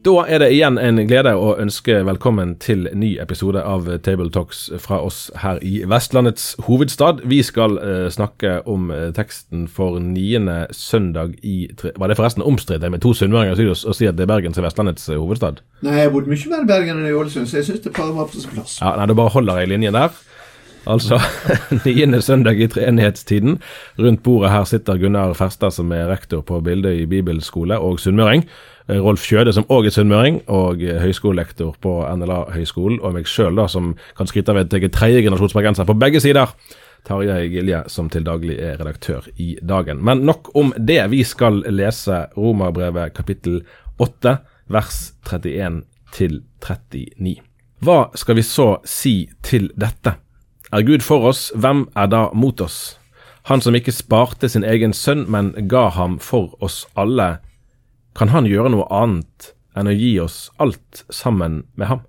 Da 0.00 0.22
er 0.24 0.40
det 0.40 0.46
igjen 0.54 0.78
en 0.80 0.96
glede 1.04 1.34
å 1.36 1.50
ønske 1.60 1.98
velkommen 2.08 2.54
til 2.62 2.86
ny 2.96 3.10
episode 3.20 3.60
av 3.60 3.84
Table 4.00 4.30
Talks 4.32 4.62
fra 4.80 4.96
oss 5.04 5.18
her 5.42 5.58
i 5.60 5.82
Vestlandets 5.84 6.54
hovedstad. 6.64 7.20
Vi 7.28 7.42
skal 7.44 7.76
uh, 7.76 8.06
snakke 8.08 8.62
om 8.64 8.88
uh, 8.88 9.10
teksten 9.12 9.66
for 9.68 9.98
niende 10.00 10.70
søndag 10.72 11.34
i 11.44 11.68
Var 11.84 12.08
det 12.08 12.16
forresten 12.16 12.46
omstridt 12.48 12.86
med 12.88 13.04
to 13.04 13.12
sunnmøringer 13.12 13.60
å 13.60 13.76
si 13.76 14.08
at 14.08 14.16
det 14.16 14.24
er 14.24 14.32
Bergen 14.32 14.56
som 14.56 14.64
er 14.64 14.70
Vestlandets 14.70 15.04
uh, 15.12 15.18
hovedstad? 15.18 15.60
Nei, 15.84 15.98
jeg 15.98 16.08
har 16.08 16.16
bodd 16.16 16.32
mye 16.32 16.54
mer 16.54 16.64
i 16.64 16.70
Bergen 16.72 17.02
enn 17.02 17.10
i 17.10 17.14
Ålesund, 17.20 17.52
så 17.52 17.60
jeg 17.60 17.68
syns 17.68 17.84
det 17.84 17.92
var 17.92 18.24
på 18.24 18.40
sin 18.40 18.56
plass. 18.56 18.78
Ja, 18.80 18.96
nei, 18.96 19.04
Da 19.04 19.20
bare 19.20 19.36
holder 19.36 19.60
jeg 19.60 19.74
linjen 19.74 20.00
der. 20.00 20.16
Altså 20.86 21.20
niende 21.84 22.22
søndag 22.22 22.60
i 22.60 22.66
treenighetstiden. 22.66 23.58
Rundt 23.98 24.22
bordet 24.22 24.50
her 24.50 24.64
sitter 24.64 24.96
Gunnar 24.96 25.32
Ferstad, 25.36 25.70
som 25.76 25.92
er 25.92 26.08
rektor 26.08 26.40
på 26.40 26.60
Bilde 26.60 26.94
i 26.96 27.06
bibelskole, 27.06 27.78
og 27.78 28.00
sunnmøring. 28.00 28.46
Eh, 28.88 29.00
Rolf 29.04 29.26
Kjøde, 29.26 29.52
som 29.52 29.66
òg 29.68 29.86
er 29.86 29.94
sunnmøring, 29.94 30.42
og 30.48 30.82
eh, 30.82 31.00
høyskolelektor 31.02 31.76
på 31.82 31.96
NLA-høgskolen, 32.16 33.00
og 33.02 33.18
meg 33.18 33.28
sjøl, 33.28 33.60
som 33.68 33.92
kan 34.16 34.30
skryte 34.30 34.54
av 34.54 34.62
at 34.62 34.72
jeg 34.72 34.88
er 34.88 34.94
tredjegenerasjons 34.94 35.56
bergenser 35.56 35.88
på 35.88 35.98
begge 36.00 36.22
sider. 36.22 36.54
Tarjei 37.04 37.48
Gilje, 37.48 37.84
som 37.88 38.10
til 38.12 38.24
daglig 38.26 38.58
er 38.60 38.80
redaktør 38.80 39.28
i 39.40 39.54
Dagen. 39.64 40.02
Men 40.04 40.24
nok 40.28 40.50
om 40.56 40.72
det. 40.76 41.00
Vi 41.12 41.22
skal 41.24 41.62
lese 41.72 42.26
Romerbrevet 42.36 43.14
kapittel 43.16 43.62
8, 43.98 44.36
vers 44.68 44.98
31 45.24 45.82
til 46.12 46.42
39. 46.60 47.38
Hva 47.80 48.00
skal 48.20 48.36
vi 48.36 48.44
så 48.44 48.74
si 48.84 49.14
til 49.44 49.70
dette? 49.80 50.18
Er 50.72 50.82
Gud 50.82 51.02
for 51.02 51.26
oss, 51.26 51.50
hvem 51.54 51.88
er 51.96 52.06
da 52.06 52.28
mot 52.32 52.60
oss? 52.60 52.98
Han 53.50 53.60
som 53.60 53.74
ikke 53.74 53.94
sparte 53.94 54.48
sin 54.48 54.62
egen 54.62 54.92
sønn, 54.94 55.24
men 55.26 55.52
ga 55.68 55.88
ham 55.96 56.18
for 56.22 56.54
oss 56.62 56.84
alle 56.94 57.40
kan 58.14 58.30
han 58.30 58.46
gjøre 58.46 58.72
noe 58.74 58.86
annet 58.92 59.52
enn 59.78 59.90
å 59.90 59.94
gi 59.94 60.12
oss 60.22 60.50
alt 60.62 61.04
sammen 61.10 61.62
med 61.78 61.90
ham? 61.90 62.00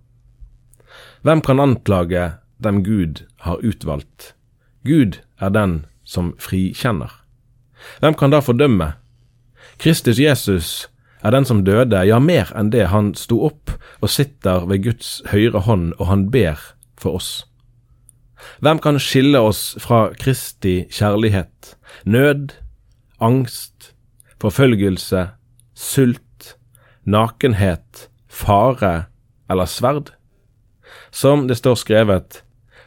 Hvem 1.22 1.42
kan 1.46 1.62
anklage 1.62 2.24
dem 2.62 2.82
Gud 2.86 3.26
har 3.46 3.62
utvalgt? 3.66 4.34
Gud 4.86 5.22
er 5.38 5.54
den 5.54 5.86
som 6.04 6.34
frikjenner. 6.42 7.12
Hvem 8.02 8.18
kan 8.18 8.34
da 8.34 8.42
fordømme? 8.42 8.94
Kristus 9.82 10.20
Jesus 10.22 10.90
er 11.22 11.34
den 11.34 11.46
som 11.46 11.62
døde, 11.66 12.02
ja, 12.06 12.18
mer 12.20 12.50
enn 12.58 12.74
det, 12.74 12.90
han 12.90 13.14
sto 13.18 13.44
opp 13.46 13.74
og 14.02 14.10
sitter 14.10 14.66
ved 14.70 14.84
Guds 14.86 15.22
høyre 15.30 15.62
hånd, 15.66 15.94
og 15.98 16.10
han 16.10 16.30
ber 16.34 16.58
for 16.98 17.22
oss. 17.22 17.32
Hvem 18.62 18.78
kan 18.78 19.00
skille 19.02 19.40
oss 19.42 19.74
fra 19.82 20.12
Kristi 20.14 20.84
kjærlighet? 20.94 21.72
Nød, 22.06 22.52
angst, 23.18 23.96
forfølgelse, 24.38 25.32
sult, 25.74 26.52
nakenhet, 27.02 28.10
fare 28.30 29.08
eller 29.50 29.66
sverd? 29.66 30.12
Som 31.10 31.48
det 31.50 31.58
står 31.58 31.80
skrevet, 31.82 32.44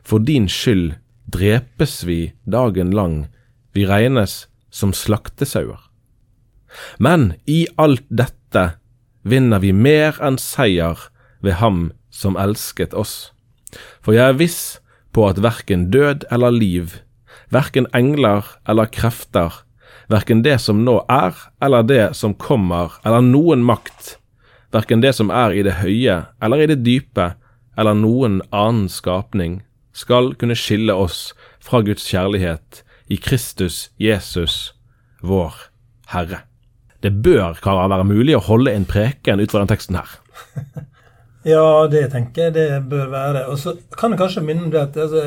for 0.07 0.23
din 0.23 0.47
skyld 0.47 0.95
drepes 1.27 2.05
vi 2.07 2.21
dagen 2.47 2.95
lang, 2.95 3.27
vi 3.75 3.83
regnes 3.91 4.45
som 4.71 4.95
slaktesauer. 4.95 5.83
Men 7.03 7.33
i 7.51 7.67
alt 7.75 8.07
dette 8.15 8.77
vinner 9.27 9.59
vi 9.59 9.75
mer 9.75 10.23
enn 10.23 10.39
seier 10.39 11.09
ved 11.43 11.59
Ham 11.59 11.91
som 12.15 12.39
elsket 12.39 12.95
oss. 12.95 13.33
For 13.99 14.15
jeg 14.15 14.31
er 14.31 14.39
viss 14.39 14.79
på 15.15 15.29
at 15.29 15.41
verken 15.43 15.89
død 15.95 16.27
eller 16.35 16.55
liv, 16.55 16.99
verken 17.55 17.87
engler 17.95 18.47
eller 18.69 18.91
krefter, 18.91 19.63
verken 20.11 20.43
det 20.45 20.59
som 20.63 20.83
nå 20.85 20.99
er, 21.11 21.37
eller 21.63 21.87
det 21.87 22.05
som 22.19 22.35
kommer, 22.35 22.99
eller 23.07 23.25
noen 23.25 23.65
makt, 23.65 24.17
verken 24.75 25.05
det 25.05 25.15
som 25.17 25.31
er 25.31 25.55
i 25.55 25.63
det 25.67 25.79
høye 25.81 26.25
eller 26.43 26.65
i 26.65 26.71
det 26.73 26.83
dype, 26.85 27.33
eller 27.79 27.97
noen 27.99 28.41
annen 28.55 28.89
skapning, 28.91 29.63
skal 29.95 30.33
kunne 30.39 30.59
skille 30.59 30.95
oss 30.95 31.33
fra 31.63 31.81
Guds 31.87 32.07
kjærlighet 32.11 32.83
i 33.11 33.19
Kristus 33.21 33.89
Jesus, 34.01 34.75
vår 35.23 35.55
Herre. 36.11 36.43
Det 37.05 37.13
bør 37.23 37.59
karer, 37.63 37.91
være 37.93 38.07
mulig 38.09 38.35
å 38.37 38.43
holde 38.47 38.73
en 38.73 38.87
preken 38.89 39.43
ut 39.43 39.53
fra 39.53 39.63
den 39.63 39.71
teksten 39.71 39.99
her. 40.01 40.19
Ja, 41.45 41.87
det 41.93 42.07
tenker 42.15 42.47
jeg 42.47 42.55
det 42.57 42.69
bør 42.89 43.11
være. 43.13 43.43
Og 43.53 43.59
så 43.61 43.75
kan 43.93 44.15
jeg 44.15 44.21
kanskje 44.23 44.43
minne 44.47 44.65
om 44.65 44.71
det 44.73 44.81
at 44.81 44.97
altså, 44.97 45.23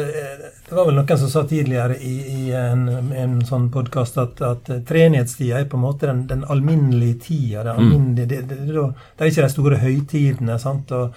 Det 0.66 0.74
var 0.74 0.88
vel 0.90 0.98
noen 0.98 1.20
som 1.22 1.30
sa 1.30 1.44
tidligere 1.48 2.00
i, 2.02 2.14
i 2.34 2.54
en, 2.58 2.88
en, 3.14 3.36
sånn 3.46 3.68
podkast 3.74 4.18
at, 4.22 4.42
at 4.42 4.72
treenighetstida 4.90 5.62
er 5.62 5.68
på 5.70 5.78
en 5.78 5.86
måte 5.86 6.10
den, 6.10 6.26
den 6.30 6.46
alminnelige 6.50 7.20
tida. 7.28 7.68
Det, 7.68 7.76
mm. 7.76 7.84
alminnelige, 7.84 8.30
det, 8.32 8.40
det, 8.50 8.58
det, 8.66 8.88
det, 8.88 9.20
er 9.20 9.32
ikke 9.32 9.46
de 9.46 9.54
store 9.54 9.82
høytidene. 9.84 10.58
sant, 10.60 10.96
og, 10.98 11.14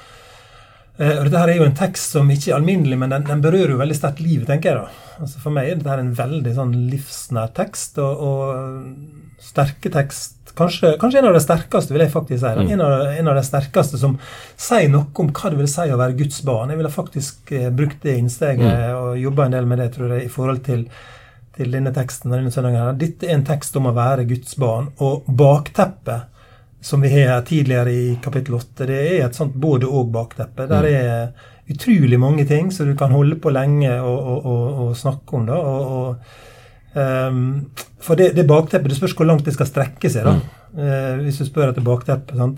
eh, 0.98 1.16
og 1.16 1.24
Dette 1.24 1.46
her 1.46 1.54
er 1.54 1.62
jo 1.62 1.70
en 1.70 1.80
tekst 1.80 2.18
som 2.18 2.30
ikke 2.30 2.52
er 2.52 2.58
alminnelig, 2.60 3.00
men 3.00 3.16
den, 3.16 3.24
den 3.32 3.44
berører 3.46 3.72
jo 3.74 3.80
veldig 3.80 3.96
sterkt 3.96 4.20
livet, 4.20 4.50
tenker 4.52 4.74
jeg. 4.74 4.84
da. 4.84 5.16
Altså 5.24 5.40
For 5.40 5.56
meg 5.56 5.70
er 5.70 5.80
dette 5.80 5.96
en 6.04 6.12
veldig 6.20 6.54
sånn 6.60 6.76
livsnær 6.92 7.56
tekst, 7.56 7.96
og, 8.04 8.20
og 8.20 9.40
sterke 9.40 9.96
tekst 9.96 10.39
Kanskje, 10.56 10.96
kanskje, 11.00 11.20
en 11.20 11.28
av 11.30 11.36
de 11.36 11.42
sterkeste, 11.42 11.94
vil 11.94 12.04
jeg 12.04 12.12
faktisk 12.12 12.42
si. 12.42 12.50
Mm. 12.56 12.72
En, 12.74 12.82
av, 12.84 13.04
en, 13.10 13.28
av, 13.30 13.38
de 13.38 13.44
sterkeste 13.46 14.00
som 14.00 14.16
sier 14.58 14.90
noe 14.92 15.08
om 15.22 15.30
hva 15.34 15.52
det 15.52 15.60
vil 15.60 15.70
si 15.70 15.86
å 15.90 16.00
være 16.00 16.18
Guds 16.18 16.42
barn. 16.46 16.72
Jeg 16.72 16.80
ville 16.80 16.92
faktisk 16.94 17.52
eh, 17.56 17.68
brukt 17.74 18.02
det 18.06 18.16
innsteget 18.20 18.66
mm. 18.66 18.98
og 18.98 19.20
jobba 19.20 19.46
en 19.46 19.56
del 19.56 19.70
med 19.70 19.82
det, 19.82 19.90
tror 19.96 20.16
jeg, 20.16 20.26
i 20.26 20.32
forhold 20.32 20.64
til, 20.66 20.84
til 21.56 21.76
denne 21.76 21.94
teksten. 21.96 22.34
denne 22.34 22.52
søndagen. 22.54 22.98
Dette 23.00 23.28
er 23.28 23.38
en 23.38 23.46
tekst 23.46 23.78
om 23.80 23.88
å 23.90 23.94
være 23.96 24.26
Guds 24.30 24.58
barn. 24.60 24.90
Og 25.04 25.30
bakteppet, 25.40 26.28
som 26.80 27.02
vi 27.04 27.12
har 27.12 27.42
tidligere 27.48 27.92
i 27.92 28.04
kapittel 28.24 28.56
8, 28.56 28.86
det 28.88 29.00
er 29.06 29.24
et 29.26 29.36
sånt 29.36 29.56
både-og-bakteppe. 29.60 30.68
Der 30.70 30.86
mm. 30.86 30.92
er 31.00 31.50
utrolig 31.70 32.18
mange 32.18 32.46
ting 32.48 32.70
som 32.74 32.88
du 32.88 32.96
kan 32.98 33.12
holde 33.14 33.36
på 33.38 33.52
lenge 33.54 33.92
og, 34.00 34.16
og, 34.18 34.46
og, 34.46 34.86
og 34.86 34.96
snakke 34.98 35.36
om. 35.38 35.50
da, 35.50 35.58
og, 35.60 35.98
og 35.98 36.48
Um, 36.94 37.70
for 38.02 38.18
det, 38.18 38.32
det 38.34 38.42
bakteppet 38.50 38.90
Det 38.90 38.96
spørs 38.96 39.12
hvor 39.14 39.28
langt 39.28 39.44
det 39.46 39.52
skal 39.54 39.68
strekke 39.68 40.10
seg. 40.10 40.26
da, 40.26 40.32
mm. 40.34 40.78
uh, 40.80 41.24
Hvis 41.24 41.38
du 41.38 41.46
spør 41.46 41.70
etter 41.70 41.86
bakteppet. 41.86 42.36
Sånn. 42.38 42.56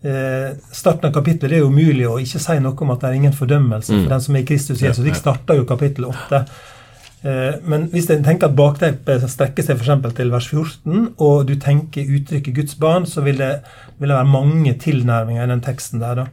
Uh, 0.00 0.56
starten 0.72 1.10
av 1.10 1.12
kapittelet 1.12 1.52
det 1.52 1.58
er 1.58 1.64
jo 1.66 1.72
umulig 1.72 2.06
å 2.08 2.16
ikke 2.22 2.40
si 2.40 2.54
noe 2.64 2.84
om 2.86 2.92
at 2.94 3.02
det 3.02 3.08
er 3.10 3.16
ingen 3.18 3.34
fordømmelse 3.36 3.92
mm. 3.92 4.04
for 4.04 4.14
den 4.14 4.22
som 4.24 4.36
er 4.36 4.44
i 4.44 4.48
Kristus 4.48 4.84
Jesus. 4.84 5.04
Vi 5.04 5.16
starta 5.16 5.56
jo 5.58 5.66
kapittel 5.68 6.08
8. 6.08 6.40
Uh, 7.20 7.58
men 7.68 7.84
hvis 7.92 8.08
en 8.14 8.24
tenker 8.24 8.48
at 8.48 8.56
bakteppet 8.56 9.26
strekker 9.28 9.66
seg 9.66 9.76
f.eks. 9.76 10.14
til 10.16 10.32
vers 10.32 10.48
14, 10.48 11.04
og 11.20 11.44
du 11.50 11.54
tenker 11.60 12.16
uttrykket 12.16 12.56
Guds 12.56 12.80
barn, 12.80 13.04
så 13.04 13.26
vil 13.26 13.42
det, 13.42 13.58
vil 14.00 14.08
det 14.08 14.16
være 14.16 14.32
mange 14.32 14.76
tilnærminger 14.80 15.44
i 15.44 15.52
den 15.52 15.64
teksten 15.68 16.00
der. 16.00 16.24
da. 16.24 16.28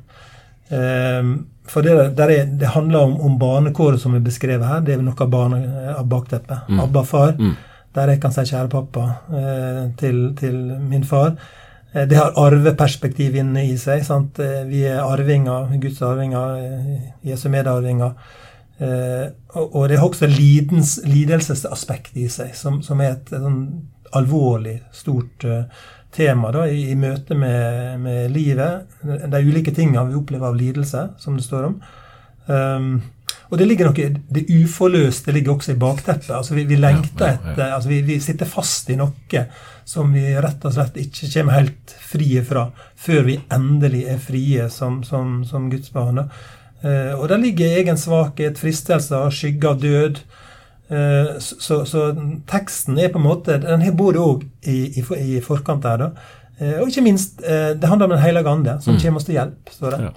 Um, 0.68 1.36
for 1.72 1.86
det, 1.86 1.94
er, 2.20 2.46
det 2.46 2.74
handler 2.74 3.00
om, 3.00 3.16
om, 3.22 3.38
barnekåret 3.40 4.02
som 4.02 4.16
er 4.16 4.24
beskrevet 4.26 4.68
her. 4.68 4.82
Det 4.86 4.96
er 4.96 5.04
noe 5.04 5.18
av, 5.20 5.30
barne, 5.32 5.62
av 5.94 6.06
bakteppet. 6.10 6.70
Mm. 6.70 6.82
Abba 6.86 7.04
far. 7.08 7.36
Mm. 7.40 7.56
Der 7.96 8.12
jeg 8.14 8.22
kan 8.22 8.34
si 8.36 8.44
'kjære 8.46 8.70
pappa' 8.70 9.08
eh, 9.34 9.84
til, 9.98 10.36
til, 10.38 10.56
min 10.80 11.04
far. 11.04 11.36
Eh, 11.94 12.08
det 12.08 12.18
har 12.18 12.38
arveperspektiv 12.38 13.36
inne 13.36 13.66
i 13.66 13.78
seg. 13.78 14.06
Sant? 14.06 14.40
Eh, 14.40 14.68
vi 14.68 14.84
er 14.86 15.02
arvinger, 15.02 15.72
Guds 15.82 16.02
arvinger, 16.02 16.58
eh, 16.58 17.30
Jesu 17.32 17.50
medarvinger. 17.50 18.14
Eh, 18.80 19.28
og, 19.56 19.76
og, 19.76 19.90
det 19.90 19.98
har 19.98 20.08
også 20.08 20.28
lidens, 20.28 21.00
lidelsesaspekt 21.06 22.18
i 22.18 22.28
seg, 22.30 22.54
som, 22.56 22.82
som 22.82 23.02
er 23.02 23.16
et, 23.16 23.32
et 23.34 23.42
sånn 23.42 23.64
alvorlig, 24.16 24.82
stort 24.96 25.44
uh, 25.44 25.64
tema 26.18 26.52
da, 26.54 26.66
i, 26.70 26.88
i 26.92 26.96
møte 26.98 27.38
med, 27.38 28.00
med, 28.02 28.32
livet. 28.34 28.98
De 29.04 29.44
ulike 29.46 29.74
tingene 29.76 30.08
vi 30.10 30.18
opplever 30.18 30.50
av 30.50 30.58
lidelse, 30.58 31.04
som 31.22 31.38
det 31.38 31.46
står 31.46 31.70
om. 31.70 31.78
Um, 32.48 32.92
og 33.48 33.60
det 33.60 33.68
ligger 33.68 33.88
noe, 33.88 34.10
det 34.36 34.44
uforløste 34.52 35.32
ligger 35.36 35.56
også 35.56 35.74
i 35.74 35.80
bakteppet. 35.80 36.32
altså 36.36 36.56
Vi, 36.58 36.66
vi 36.68 36.80
lengter 36.80 37.38
etter 37.38 37.70
altså 37.70 37.92
vi, 37.92 38.02
vi, 38.08 38.20
sitter 38.24 38.50
fast 38.50 38.90
i 38.92 38.98
noe 39.00 39.44
som 39.88 40.12
vi 40.12 40.26
rett 40.36 40.66
og 40.68 40.74
slett 40.76 41.00
ikke 41.00 41.30
kommer 41.32 41.56
helt 41.62 41.94
frie 42.04 42.44
fra 42.44 42.66
før 43.00 43.22
vi 43.30 43.38
endelig 43.56 44.04
er 44.12 44.20
frie 44.20 44.68
som, 44.74 45.00
som, 45.08 45.46
som 45.48 45.70
Guds 45.72 45.94
barn. 45.96 46.26
Uh, 46.84 47.14
og 47.16 47.30
der 47.32 47.40
ligger 47.42 47.80
egen 47.80 48.00
svakhet, 48.00 48.60
fristelser, 48.60 49.32
skygge 49.32 49.72
av 49.72 49.80
død. 49.86 50.22
Eh, 50.90 51.40
så, 51.40 51.82
så, 51.86 52.04
teksten 52.48 53.00
er 53.00 53.10
på 53.12 53.20
en 53.20 53.26
måte 53.26 53.58
Den 53.60 53.82
både 54.00 54.22
òg 54.24 54.46
i, 54.64 55.02
i, 55.02 55.04
i, 55.04 55.40
forkant 55.44 55.84
der, 55.84 56.00
da. 56.00 56.28
Eh, 56.58 56.78
og 56.80 56.88
ikke 56.88 57.04
minst, 57.04 57.42
eh, 57.44 57.74
det 57.76 57.90
handler 57.90 58.08
om 58.08 58.16
Den 58.16 58.24
hellige 58.24 58.50
ande, 58.50 58.78
som 58.82 58.96
mm. 58.96 59.02
kommer 59.02 59.20
oss 59.20 59.28
til 59.28 59.36
hjelp. 59.36 59.70
står 59.70 59.92
det. 59.92 60.00
Ja. 60.08 60.14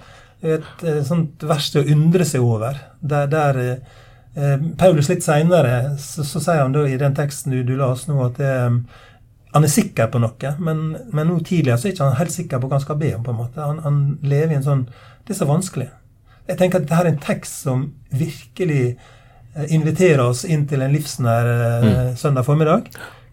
Et, 0.54 0.84
sånt 1.04 1.42
vers 1.44 1.68
til 1.70 1.82
å 1.82 1.96
undre 1.96 2.24
seg 2.24 2.44
over. 2.46 2.78
Der, 3.00 3.26
der 3.28 3.60
eh, 3.66 4.56
Paulus 4.78 5.10
litt 5.10 5.26
seinere 5.26 5.96
så, 5.98 6.24
så, 6.24 6.40
sier 6.40 6.62
han 6.62 6.72
da 6.72 6.86
i 6.88 6.96
den 7.00 7.16
teksten 7.18 7.52
du, 7.52 7.62
du 7.66 7.74
la 7.76 7.90
oss 7.92 8.06
nå, 8.08 8.16
at 8.24 8.38
det, 8.38 8.54
han 9.50 9.66
er 9.66 9.72
sikker 9.72 10.08
på 10.12 10.20
noe, 10.22 10.54
men, 10.62 10.84
men 11.10 11.26
nå 11.26 11.40
tidligere 11.42 11.80
så 11.80 11.88
er 11.88 11.94
ikke 11.94 12.06
han 12.06 12.20
helt 12.20 12.34
sikker 12.34 12.60
på 12.62 12.70
hva 12.70 12.78
han 12.78 12.84
skal 12.86 13.00
be 13.00 13.14
om. 13.16 13.24
på 13.26 13.34
en 13.34 13.40
måte. 13.42 13.60
Han, 13.60 13.80
han 13.84 14.02
lever 14.22 14.54
i 14.54 14.60
en 14.60 14.68
sånn 14.68 14.84
Det 15.26 15.34
er 15.34 15.42
så 15.42 15.50
vanskelig. 15.50 15.90
jeg 16.46 16.58
tenker 16.58 16.78
at 16.78 16.86
dette 16.86 17.00
er 17.02 17.10
en 17.10 17.24
tekst 17.24 17.64
som 17.66 17.88
virkelig 18.10 18.96
eh, 19.54 19.72
inviterer 19.74 20.24
oss 20.24 20.44
inn 20.44 20.66
til 20.68 20.82
en 20.82 20.92
livsnær 20.94 21.50
mm. 21.84 22.16
søndag 22.20 22.46
formiddag. 22.46 22.90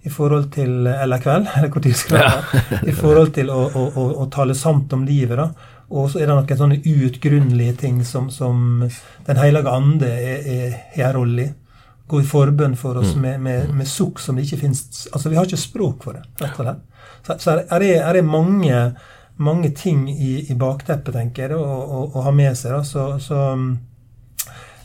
I 0.07 0.09
forhold 0.13 0.51
til, 0.53 0.87
eller 0.87 1.19
kveld, 1.19 1.49
eller 1.57 1.71
hvor 1.73 1.83
tid 1.83 1.97
skal 1.99 2.21
være. 2.21 2.61
I 2.91 2.93
forhold 2.95 3.33
til 3.35 3.49
å, 3.51 3.63
å, 3.67 3.87
å, 3.91 4.05
å 4.23 4.29
tale 4.31 4.55
sant 4.55 4.93
om 4.95 5.03
livet. 5.07 5.37
da. 5.39 5.73
Og 5.87 6.09
så 6.11 6.19
er 6.19 6.27
det 6.27 6.35
noen 6.35 6.59
sånne 6.59 6.81
uutgrunnelige 6.83 7.77
ting 7.83 8.01
som, 8.05 8.27
som 8.31 8.83
Den 9.27 9.39
hellige 9.39 9.71
ande 9.71 10.09
er, 10.11 10.75
har 10.95 11.13
en 11.13 11.17
rolle 11.21 11.45
i. 11.45 11.53
Gå 12.07 12.21
i 12.23 12.27
forbønn 12.27 12.75
for 12.79 13.01
oss 13.01 13.17
med, 13.19 13.41
med, 13.43 13.71
med 13.75 13.87
sukk 13.87 14.21
som 14.23 14.37
det 14.37 14.45
ikke 14.45 14.61
fins 14.61 15.07
Altså, 15.11 15.27
vi 15.27 15.35
har 15.35 15.47
ikke 15.47 15.59
språk 15.59 16.05
for 16.07 16.15
det. 16.15 16.23
rett 16.39 16.59
og 16.59 16.63
slett. 16.63 16.85
Så, 17.27 17.35
så 17.43 17.55
er, 17.57 17.79
det, 17.83 17.89
er 17.99 18.13
det 18.15 18.23
mange, 18.23 18.77
mange 19.43 19.71
ting 19.75 20.05
i, 20.11 20.37
i 20.47 20.55
bakteppet, 20.55 21.17
tenker 21.17 21.51
jeg, 21.51 21.59
å, 21.59 22.21
ha 22.23 22.31
med 22.31 22.55
seg. 22.55 22.77
Da. 22.77 22.83
Så, 22.87 23.09
så 23.23 23.41
um, 23.51 23.67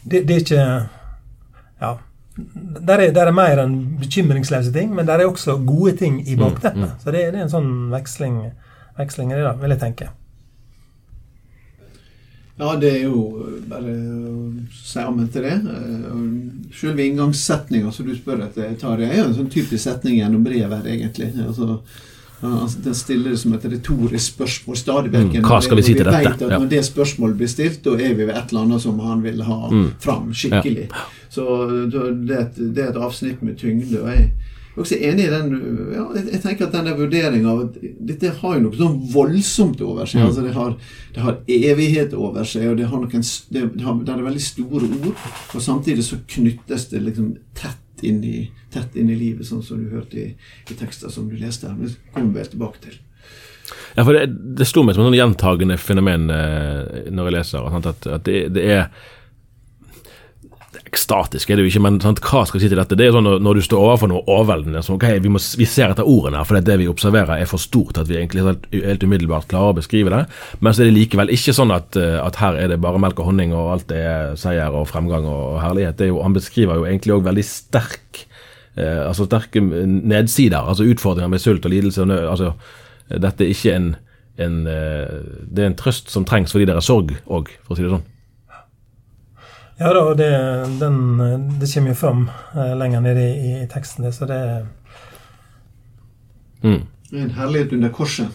det, 0.03 0.25
det 0.27 0.35
er 0.35 0.43
ikke 0.43 0.67
Ja. 1.83 1.93
Der 2.89 2.97
er, 2.97 3.11
der 3.13 3.29
er 3.29 3.37
mer 3.37 3.61
enn 3.61 3.77
bekymringsløse 4.01 4.73
ting, 4.73 4.95
men 4.97 5.05
der 5.09 5.21
er 5.21 5.29
også 5.29 5.59
gode 5.67 5.93
ting 5.99 6.23
i 6.25 6.37
bakteppet. 6.39 6.95
Så 7.03 7.13
det, 7.13 7.27
det 7.35 7.43
er 7.43 7.45
en 7.45 7.53
sånn 7.53 7.73
veksling, 7.93 8.39
veksling 8.97 9.35
i 9.35 9.37
det, 9.37 9.45
da, 9.45 9.53
vil 9.61 9.75
jeg 9.75 9.83
tenke. 9.83 10.09
Ja, 12.61 12.77
det 12.79 12.91
er 12.95 13.03
jo 13.09 13.21
bare 13.69 13.93
å 14.29 14.33
si 14.77 15.01
amen 15.03 15.29
til 15.33 15.47
det. 15.49 15.55
Eh, 15.73 16.73
Selve 16.79 17.05
inngangssetninga 17.05 17.93
som 17.93 18.07
du 18.09 18.15
spør 18.17 18.45
etter, 18.47 18.73
Tarjei, 18.81 19.09
er 19.11 19.23
jo 19.23 19.29
en 19.31 19.37
sånn 19.41 19.53
typisk 19.53 19.83
setning 19.83 20.21
gjennom 20.21 20.45
brevet, 20.45 20.87
egentlig. 20.89 21.33
Altså, 21.43 21.81
Den 22.43 22.95
stiller 22.99 23.31
det 23.31 23.39
som 23.39 23.53
et 23.55 23.65
retorisk 23.71 24.35
spørsmål 24.35 24.77
stadig 24.77 25.13
vekk. 25.13 25.37
Mm, 25.39 25.45
hva 25.47 25.61
skal 25.63 25.79
vi 25.79 25.83
si 25.87 25.95
til 25.95 26.05
dette? 26.09 26.33
at 26.35 26.41
Ja. 26.43 26.59
Når 26.59 26.69
det 26.69 26.81
spørsmålet 26.85 27.37
blir 27.39 27.49
stilt, 27.49 27.83
da 27.85 27.91
er 27.95 28.15
vi 28.15 28.25
ved 28.27 28.35
et 28.35 28.51
eller 28.51 28.65
annet 28.67 28.81
som 28.83 28.99
han 28.99 29.23
vil 29.23 29.43
ha 29.47 29.69
Mm. 29.71 29.93
fram 30.01 30.33
skikkelig. 30.35 30.89
Så 31.31 31.45
det 31.91 32.01
er, 32.35 32.41
et, 32.41 32.57
det 32.75 32.83
er 32.83 32.91
et 32.91 32.97
avsnitt 32.97 33.43
med 33.43 33.57
tyngde. 33.59 34.03
og 34.03 34.09
jeg 34.09 34.33
er 34.77 34.81
også 34.81 34.97
enig 34.97 35.25
i 35.27 35.31
den 35.31 35.93
ja, 35.95 36.05
jeg, 36.17 36.41
tenker 36.43 36.67
at 36.67 36.73
denne 36.73 36.97
vurderinga 36.97 37.49
av 37.53 37.61
at 37.67 37.75
dette 38.01 38.31
har 38.41 38.55
jo 38.57 38.61
noe 38.65 38.77
sånn 38.77 38.99
voldsomt 39.13 39.81
over 39.85 40.07
seg. 40.07 40.23
Mm. 40.23 40.27
altså 40.27 40.43
Det 40.43 40.55
har, 40.55 40.77
det 41.15 41.21
har 41.23 41.37
evighet 41.47 42.15
over 42.15 42.43
seg, 42.45 42.71
og 42.71 42.77
det, 42.79 42.87
har 42.89 42.99
noen, 42.99 43.23
det, 43.53 43.63
det, 43.77 43.85
har, 43.85 43.95
det 44.03 44.15
er 44.17 44.23
veldig 44.23 44.43
store 44.43 44.89
ord. 45.07 45.15
Og 45.55 45.63
samtidig 45.63 46.05
så 46.05 46.17
knyttes 46.27 46.89
det 46.91 47.03
liksom 47.05 47.37
tett 47.55 48.03
inn 48.03 48.25
i, 48.25 48.51
tett 48.73 48.99
inn 48.99 49.13
i 49.13 49.19
livet, 49.19 49.47
sånn 49.49 49.65
som 49.65 49.81
du 49.81 49.93
hørte 49.93 50.21
i, 50.21 50.29
i 50.71 50.77
tekster 50.79 51.13
som 51.13 51.29
du 51.31 51.39
leste 51.41 51.69
her. 51.69 51.79
Men 51.79 51.91
det 51.91 52.13
kommer 52.15 52.41
vi 52.41 52.51
tilbake 52.53 52.85
til. 52.89 53.01
Ja, 53.95 54.05
for 54.05 54.17
det, 54.17 54.27
det 54.59 54.69
slo 54.69 54.85
meg 54.85 54.97
som 54.97 55.05
et 55.05 55.13
sånn 55.13 55.19
gjentagende 55.19 55.79
fenomen 55.81 56.31
eh, 56.33 57.11
når 57.13 57.29
jeg 57.29 57.37
leser, 57.39 57.73
sant, 57.75 57.91
at, 57.91 58.09
at 58.19 58.29
det, 58.29 58.47
det 58.57 58.69
er 58.77 58.87
Ekstatisk 60.93 61.49
er 61.49 61.57
det 61.57 61.65
jo 61.65 61.71
ikke, 61.71 61.81
men 61.85 61.99
sant, 62.01 62.19
hva 62.21 62.43
skal 62.49 62.59
jeg 62.59 62.67
si 62.67 62.69
til 62.73 62.79
dette? 62.81 62.97
Det 62.97 63.07
er 63.07 63.15
sånn 63.15 63.25
når, 63.25 63.39
når 63.45 63.59
du 63.59 63.63
står 63.65 63.81
overfor 63.81 64.11
noe 64.11 64.25
overveldende 64.29 64.81
så, 64.85 64.97
ok, 64.99 65.07
vi, 65.25 65.31
må, 65.33 65.41
vi 65.61 65.67
ser 65.69 65.93
etter 65.93 66.09
ordene 66.09 66.41
her, 66.41 66.49
for 66.49 66.59
det, 66.59 66.67
det 66.67 66.77
vi 66.83 66.89
observerer 66.91 67.41
er 67.41 67.49
for 67.49 67.61
stort 67.61 68.01
at 68.01 68.09
vi 68.11 68.19
egentlig 68.19 68.45
helt, 68.45 68.67
helt 68.73 69.05
umiddelbart 69.05 69.49
klarer 69.49 69.73
å 69.73 69.79
beskrive 69.79 70.13
det. 70.13 70.23
Men 70.61 70.73
så 70.73 70.85
er 70.85 70.91
det 70.91 70.97
likevel 70.97 71.33
ikke 71.33 71.55
sånn 71.57 71.73
at, 71.73 71.97
eh, 72.01 72.19
at 72.21 72.41
her 72.41 72.61
er 72.61 72.73
det 72.73 72.81
bare 72.85 73.01
melk 73.01 73.21
og 73.21 73.31
honning 73.31 73.55
og 73.57 73.71
alt 73.77 73.95
er 73.97 74.37
seier 74.41 74.77
og 74.77 74.89
fremgang 74.91 75.29
og 75.29 75.63
herlighet. 75.63 76.01
Er 76.01 76.13
jo, 76.13 76.21
han 76.25 76.37
beskriver 76.37 76.81
jo 76.81 76.89
egentlig 76.89 77.17
òg 77.17 77.25
veldig 77.29 77.47
sterk 77.49 78.25
eh, 78.77 79.03
altså 79.07 79.27
sterke 79.29 79.61
nedsider, 79.63 80.61
altså 80.61 80.87
utfordringer 80.89 81.31
med 81.33 81.43
sult 81.43 81.65
og 81.65 81.75
lidelse 81.75 82.03
og 82.03 82.09
nød. 82.09 82.29
altså 82.29 82.53
dette 83.21 83.45
er 83.45 83.53
ikke 83.53 83.75
en, 83.77 83.95
en 84.39 84.67
eh, 84.67 85.21
Det 85.49 85.65
er 85.65 85.71
en 85.71 85.77
trøst 85.77 86.11
som 86.11 86.25
trengs 86.25 86.53
fordi 86.53 86.69
det 86.69 86.77
er 86.77 86.85
sorg 86.85 87.15
òg, 87.27 87.53
for 87.65 87.75
å 87.75 87.79
si 87.79 87.85
det 87.85 87.93
sånn. 87.93 88.09
Ja 89.81 89.91
da, 89.97 90.05
og 90.13 90.19
det, 90.21 90.31
den, 90.79 90.99
det 91.59 91.69
kommer 91.73 91.91
jo 91.91 91.99
fram 91.99 92.29
eh, 92.55 92.75
lenger 92.79 93.03
nede 93.05 93.27
i, 93.33 93.57
i 93.65 93.69
teksten. 93.71 94.07
Det, 94.07 94.15
så 94.17 94.29
det 94.31 94.41
Mm. 96.63 96.85
En 97.13 97.31
herlighet 97.35 97.73
under 97.75 97.91
korset. 97.91 98.29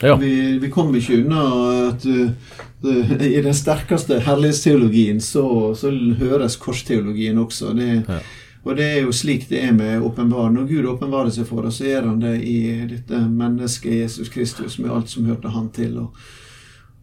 Ja. 0.00 0.14
Vi, 0.16 0.58
vi 0.58 0.70
kommer 0.72 0.96
ikke 0.96 1.18
unna 1.20 1.42
at 1.90 2.06
uh, 2.06 3.10
i 3.20 3.42
den 3.44 3.52
sterkeste 3.54 4.22
herlighetsteologien 4.24 5.20
så, 5.20 5.74
så 5.76 5.90
høres 6.18 6.56
korsteologien 6.56 7.38
også. 7.38 7.74
Det, 7.76 7.90
Ja. 8.08 8.22
Og 8.64 8.76
det 8.78 8.84
er 8.84 9.02
jo 9.04 9.12
slik 9.12 9.48
det 9.50 9.60
er 9.60 9.74
med 9.76 10.02
åpenbaring. 10.02 10.54
Når 10.56 10.68
Gud 10.70 10.86
åpenbarer 10.94 11.32
seg 11.34 11.46
for 11.48 11.66
oss, 11.68 11.82
så 11.82 11.90
gjør 11.90 12.08
han 12.08 12.22
det 12.22 12.38
i 12.48 12.58
dette 12.88 13.20
mennesket 13.28 13.98
Jesus 14.00 14.32
Kristus 14.32 14.78
med 14.80 14.92
alt 14.92 15.12
som 15.12 15.28
hørte 15.28 15.52
han 15.52 15.68
til. 15.76 15.98
Og, 16.00 16.16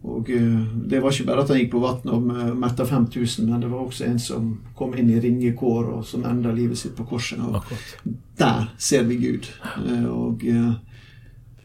og 0.02 0.32
uh, 0.34 0.64
det 0.90 1.04
var 1.04 1.14
ikke 1.14 1.28
bare 1.28 1.44
at 1.46 1.54
han 1.54 1.62
gikk 1.62 1.76
på 1.76 1.84
vann 1.84 2.10
og 2.10 2.32
metta 2.58 2.88
5000, 2.90 3.46
men 3.46 3.62
det 3.62 3.70
var 3.70 3.84
også 3.86 4.08
en 4.08 4.18
som 4.20 4.48
kom 4.78 4.96
inn 4.98 5.12
i 5.14 5.20
ringekår 5.22 5.92
og 6.00 6.08
som 6.10 6.26
enda 6.26 6.54
livet 6.56 6.82
sitt 6.82 6.96
på 6.98 7.06
korset. 7.06 7.38
Og 7.46 7.62
Akkurat. 7.62 7.94
der 8.42 8.72
ser 8.82 9.06
vi 9.06 9.20
Gud. 9.22 9.52
Eh, 9.86 10.10
Og 10.10 10.42
eh, 10.50 10.74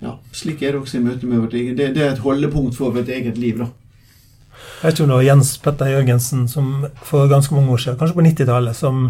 ja, 0.05 0.19
slik 0.33 0.61
er 0.61 0.77
det 0.77 0.83
også 0.85 1.01
i 1.01 1.07
møte 1.07 1.27
med 1.27 1.41
vårt 1.41 1.55
eget 1.57 1.79
Det, 1.79 1.95
det 1.97 2.05
er 2.05 2.13
et 2.13 2.25
holdepunkt 2.25 2.77
for 2.77 2.93
vårt 2.93 3.09
eget 3.09 3.39
liv, 3.41 3.65
da. 3.65 3.73
Jeg 4.83 4.95
tror 4.95 5.07
nå 5.09 5.17
det 5.17 5.23
var 5.23 5.31
Jens 5.31 5.57
Petter 5.59 5.89
Jørgensen 5.89 6.45
som 6.49 6.87
for 7.05 7.29
ganske 7.33 7.55
mange 7.55 7.73
år 7.73 7.81
siden, 7.81 7.99
kanskje 7.99 8.17
på 8.19 8.25
90-tallet, 8.27 8.77
som, 8.77 9.07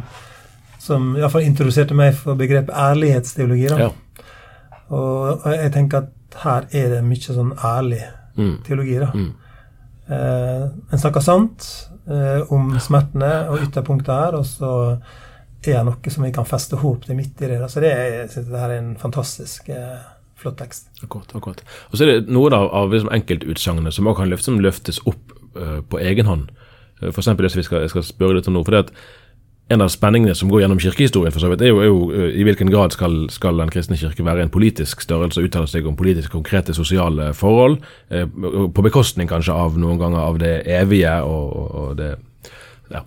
som 0.86 1.12
i 1.16 1.22
hvert 1.22 1.34
fall 1.34 1.46
introduserte 1.46 1.96
meg 1.98 2.14
for 2.18 2.38
begrepet 2.38 2.74
ærlighetsteologi. 2.74 3.66
Da. 3.72 3.88
Ja. 3.88 4.26
Og 4.96 5.48
jeg 5.50 5.72
tenker 5.74 6.04
at 6.06 6.38
her 6.42 6.68
er 6.70 6.88
det 6.94 7.02
mye 7.06 7.34
sånn 7.34 7.52
ærlig 7.64 8.04
Mm. 8.36 8.56
teologi. 8.64 8.98
da. 9.00 9.10
Mm. 9.14 9.32
Eh, 10.08 10.64
en 10.92 10.98
snakker 10.98 11.22
sant 11.24 11.88
eh, 12.08 12.52
om 12.52 12.74
smertene 12.78 13.48
og 13.50 13.62
ytterpunktet 13.64 14.12
her, 14.12 14.36
og 14.38 14.44
så 14.46 14.72
er 15.66 15.78
det 15.80 15.84
noe 15.88 16.12
som 16.12 16.26
vi 16.26 16.32
kan 16.36 16.46
feste 16.46 16.76
håp 16.78 17.06
til 17.06 17.16
midt 17.16 17.40
i 17.42 17.48
det. 17.50 17.58
da. 17.60 17.66
Så 17.66 17.80
det 17.80 17.90
jeg 17.90 18.28
synes 18.30 18.50
det 18.52 18.60
her 18.60 18.74
er 18.74 18.78
en 18.78 18.96
fantastisk 19.00 19.68
eh, 19.72 20.04
flott 20.36 20.58
tekst. 20.60 20.90
Akkurat. 21.02 21.34
akkurat. 21.34 21.62
Og 21.90 21.96
så 21.96 22.04
er 22.04 22.12
det 22.20 22.28
noen 22.28 22.52
av, 22.52 22.68
av 22.76 22.92
liksom 22.92 23.10
enkeltutsagnene 23.16 23.92
som 23.92 24.06
også 24.06 24.20
kan 24.20 24.30
løftes, 24.30 24.44
som 24.50 24.60
løftes 24.60 25.00
opp 25.08 25.32
uh, 25.56 25.80
på 25.80 25.98
egen 26.04 26.26
hånd. 26.28 26.50
Uh, 27.00 27.08
for 27.08 27.22
eksempel 27.22 27.46
det 27.46 27.54
som 27.54 27.62
vi 27.62 27.64
skal, 27.64 27.88
skal 27.88 28.04
spørre 28.04 28.36
litt 28.36 28.50
om 28.50 28.54
nå. 28.54 28.62
fordi 28.68 28.84
at 28.84 28.92
En 29.68 29.82
av 29.82 29.90
spenningene 29.90 30.34
som 30.38 30.50
går 30.50 30.60
gjennom 30.62 30.78
kirkehistorien, 30.78 31.34
for 31.34 31.42
så 31.42 31.48
vidt, 31.50 31.64
er 31.66 31.72
jo, 31.72 31.78
er 31.82 31.88
jo 31.88 31.96
eh, 32.14 32.36
i 32.38 32.44
hvilken 32.46 32.70
grad 32.70 32.94
skal, 32.94 33.24
skal 33.34 33.58
Den 33.58 33.72
kristne 33.74 33.98
kirke 33.98 34.22
være 34.22 34.44
en 34.46 34.52
politisk 34.54 35.02
størrelse 35.02 35.42
og 35.42 35.48
uttale 35.48 35.66
seg 35.70 35.88
om 35.90 35.96
politisk 35.98 36.30
konkrete 36.36 36.74
sosiale 36.76 37.32
forhold, 37.34 37.80
eh, 38.14 38.28
på 38.30 38.84
bekostning 38.86 39.26
kanskje 39.30 39.56
av 39.58 39.74
noen 39.80 39.98
ganger 39.98 40.22
av 40.22 40.38
det 40.38 40.54
evige 40.70 41.16
og, 41.26 41.56
og, 41.66 41.88
det 41.98 42.12
ja, 42.94 43.02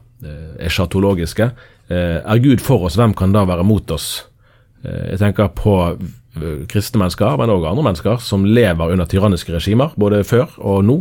eschatologiske. 0.67 1.51
Eh, 1.87 2.19
er 2.19 2.43
Gud 2.43 2.59
for 2.59 2.89
oss, 2.89 2.99
hvem 2.99 3.15
kan 3.15 3.31
da 3.31 3.45
være 3.47 3.63
mot 3.63 3.95
oss? 3.95 4.25
Eh, 4.83 5.13
Jeg 5.13 5.23
tenker 5.23 5.53
på 5.55 5.77
eh, 5.95 6.67
kristne 6.67 6.99
mennesker, 6.99 7.39
men 7.39 7.55
òg 7.55 7.71
andre 7.71 7.87
mennesker, 7.87 8.19
som 8.19 8.43
lever 8.43 8.91
under 8.91 9.07
tyranniske 9.07 9.55
regimer, 9.55 9.95
både 9.95 10.25
før 10.27 10.51
og 10.59 10.83
nå. 10.83 10.99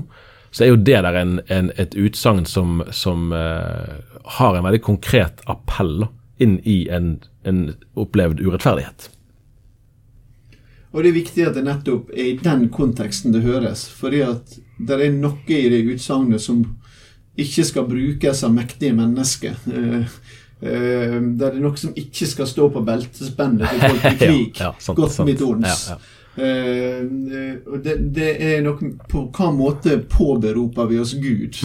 Så 0.50 0.64
er 0.64 0.72
jo 0.72 0.80
det 0.80 1.02
der 1.04 1.18
en, 1.20 1.38
en, 1.52 1.70
et 1.76 1.94
utsagn 1.98 2.46
som, 2.48 2.82
som 2.94 3.32
uh, 3.32 4.00
har 4.38 4.56
en 4.56 4.64
veldig 4.64 4.80
konkret 4.84 5.42
appell 5.46 6.06
inn 6.38 6.58
i 6.64 6.86
en, 6.94 7.18
en 7.44 7.62
opplevd 7.98 8.40
urettferdighet. 8.40 9.10
Og 10.94 11.04
det 11.04 11.10
er 11.10 11.18
viktig 11.18 11.44
at 11.44 11.56
det 11.58 11.66
nettopp 11.66 12.12
er 12.14 12.30
i 12.32 12.38
den 12.40 12.68
konteksten 12.72 13.34
det 13.34 13.44
høres. 13.44 13.84
Fordi 13.92 14.22
at 14.24 14.56
det 14.78 14.96
er 14.96 15.12
noe 15.14 15.52
i 15.52 15.68
det 15.68 15.84
utsagnet 15.92 16.42
som 16.42 16.62
ikke 17.38 17.64
skal 17.66 17.86
brukes 17.90 18.42
av 18.46 18.54
mektige 18.54 18.96
mennesker. 18.96 19.58
Eh, 19.68 21.18
det 21.38 21.50
er 21.50 21.58
noe 21.62 21.78
som 21.78 21.92
ikke 21.98 22.26
skal 22.26 22.48
stå 22.50 22.70
på 22.74 22.82
beltespennet 22.86 23.68
til 23.68 23.84
folk 23.84 24.06
i 24.08 24.14
krig. 24.22 24.56
Ja, 24.58 24.70
ja, 24.70 24.72
sant, 24.82 24.98
Godt 24.98 25.14
sant. 25.18 25.28
mitt 25.30 25.44
ons. 25.44 25.68
Ja, 25.68 25.98
ja. 25.98 26.16
Eh, 26.38 27.00
eh, 27.02 27.78
det, 27.82 27.96
det 28.14 28.28
er 28.52 28.60
noe 28.62 28.92
På 29.10 29.24
hva 29.34 29.48
måte 29.56 29.96
påberoper 30.12 30.86
vi 30.92 30.98
oss 31.02 31.14
Gud? 31.18 31.58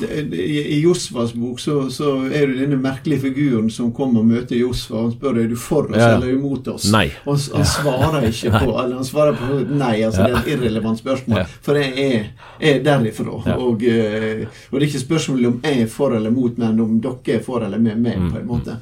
Det, 0.00 0.22
det, 0.30 0.36
I 0.46 0.80
Josvas 0.80 1.32
bok 1.34 1.60
så, 1.60 1.90
så 1.90 2.10
er 2.28 2.46
det 2.46 2.58
denne 2.60 2.76
merkelige 2.78 3.20
figuren 3.24 3.70
som 3.72 3.88
kommer 3.96 4.20
og 4.22 4.28
møter 4.28 4.58
Josva 4.60 5.00
Han 5.06 5.14
spør 5.16 5.40
er 5.42 5.48
du 5.50 5.56
for 5.58 5.88
oss 5.88 5.96
Ja, 5.98 6.10
ja. 6.12 6.18
eller 6.18 6.34
imot 6.36 6.68
oss. 6.70 6.84
Nei. 6.92 7.08
Han, 7.24 7.40
han 7.56 7.66
svarer 7.66 8.26
ikke 8.28 8.52
på 8.62 8.68
Eller 8.76 8.94
han 9.00 9.08
svarer 9.08 9.38
på 9.40 9.58
nei. 9.72 9.94
altså 10.06 10.26
Det 10.28 10.34
er 10.34 10.38
et 10.44 10.52
irrelevant 10.54 11.00
spørsmål. 11.00 11.40
Ja. 11.40 11.46
For 11.66 11.80
jeg 11.80 12.04
er, 12.04 12.28
er 12.60 12.84
derifra. 12.86 13.40
Ja. 13.48 13.56
Og, 13.64 13.82
eh, 13.88 14.44
og 14.68 14.76
det 14.76 14.84
er 14.84 14.86
ikke 14.90 15.02
spørsmålet 15.06 15.50
om 15.50 15.58
jeg 15.64 15.82
er 15.86 15.90
for 15.96 16.14
eller 16.20 16.30
mot, 16.36 16.60
men 16.62 16.84
om 16.86 17.00
dere 17.02 17.38
er 17.40 17.42
for 17.48 17.66
eller 17.66 17.82
med 17.82 17.98
meg, 18.04 18.20
Mm, 18.20 18.30
på 18.32 18.38
en 18.44 18.46
måte. 18.52 18.78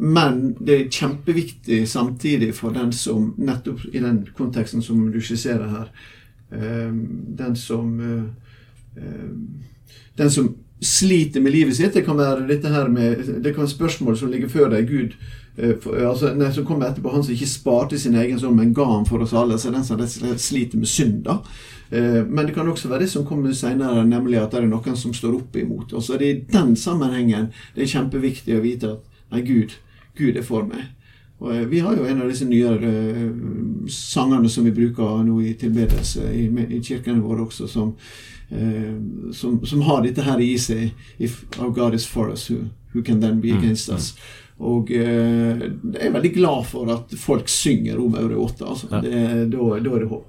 Men 0.00 0.54
det 0.64 0.74
er 0.74 0.86
kjempeviktig 0.88 1.82
samtidig 1.88 2.54
for 2.56 2.72
den 2.72 2.92
som 2.92 3.34
Nettopp 3.36 3.82
i 3.92 4.00
den 4.00 4.22
konteksten 4.36 4.80
som 4.82 5.02
du 5.12 5.20
skisserer 5.20 5.68
her. 5.68 5.90
eh, 6.52 6.92
den 7.36 7.56
som 7.56 8.00
eh, 8.00 9.02
eh, 9.02 9.30
Den 10.16 10.30
som 10.30 10.54
sliter 10.80 11.40
med 11.40 11.52
livet 11.52 11.76
sitt. 11.76 11.92
Det 11.92 12.04
kan 12.04 12.16
være 12.16 12.46
dette 12.48 12.68
her 12.68 12.88
med 12.88 13.42
Det 13.42 13.52
kan 13.54 13.64
være 13.64 13.68
spørsmål 13.76 14.16
som 14.16 14.30
ligger 14.30 14.48
før 14.48 14.70
deg. 14.70 14.88
Gud, 14.88 15.12
eh, 15.58 16.08
altså, 16.08 16.32
nei, 16.34 16.48
som 16.52 16.64
kommer 16.64 16.88
etterpå, 16.88 17.12
han 17.12 17.24
som 17.24 17.34
ikke 17.34 17.46
sparte 17.46 17.98
sin 17.98 18.16
egen 18.16 18.40
sånn, 18.40 18.56
men 18.56 18.72
ga 18.74 18.84
han 18.84 19.04
for 19.04 19.20
oss 19.20 19.34
alle. 19.36 19.58
Så 19.58 19.70
den 19.70 19.84
som 19.84 20.00
sliter 20.38 20.78
med 20.78 20.88
synd. 20.88 21.24
da. 21.24 21.42
Men 21.90 22.46
det 22.46 22.54
kan 22.54 22.68
også 22.68 22.88
være 22.88 23.00
det 23.00 23.10
som 23.10 23.24
kommer 23.26 23.52
senere, 23.52 24.04
nemlig 24.06 24.38
at 24.38 24.52
det 24.52 24.60
er 24.62 24.66
noen 24.70 24.96
som 24.96 25.12
står 25.12 25.34
opp 25.34 25.56
imot. 25.56 25.92
Og 25.92 26.02
så 26.02 26.14
er 26.14 26.18
det 26.18 26.28
i 26.30 26.44
den 26.52 26.76
sammenhengen 26.76 27.50
det 27.74 27.82
er 27.82 27.90
kjempeviktig 27.98 28.56
å 28.56 28.62
vite 28.62 28.92
at 28.92 29.00
nei, 29.32 29.42
Gud, 29.42 29.74
Gud 30.20 30.36
er 30.38 30.46
for 30.46 30.66
meg. 30.68 30.88
Og 31.40 31.54
eh, 31.54 31.64
Vi 31.70 31.80
har 31.84 31.96
jo 31.96 32.06
en 32.08 32.22
av 32.22 32.28
disse 32.30 32.48
nyere 32.48 32.90
eh, 32.90 33.30
sangene 33.92 34.50
som 34.52 34.66
vi 34.68 34.74
bruker 34.76 35.22
nå 35.26 35.40
i 35.44 35.54
tilbedelse 35.60 36.28
i, 36.36 36.46
i 36.48 36.82
kirkene 36.84 37.22
våre 37.24 37.46
også, 37.46 37.68
som, 37.70 37.94
eh, 38.50 38.92
som, 39.36 39.58
som 39.66 39.86
har 39.88 40.04
dette 40.04 40.24
her 40.26 40.42
i 40.44 40.52
seg. 40.60 40.90
If 41.18 41.44
our 41.58 41.72
God 41.72 41.96
is 41.96 42.06
for 42.06 42.30
us, 42.32 42.48
who, 42.50 42.68
who 42.92 43.02
can 43.02 43.20
then 43.24 43.40
be 43.40 43.54
against 43.56 43.88
us? 43.88 44.12
Og 44.60 44.90
eh, 44.92 45.62
jeg 45.64 46.02
er 46.04 46.12
veldig 46.12 46.34
glad 46.34 46.66
for 46.68 46.90
at 46.92 47.14
folk 47.16 47.48
synger 47.48 47.96
Romerbrevet 47.96 48.60
8. 48.60 48.66
Altså. 48.68 48.90
Ja. 48.92 49.00
Det, 49.00 49.46
da, 49.54 49.70
da 49.80 49.94
er 49.96 50.04
det 50.04 50.10
håp. 50.10 50.28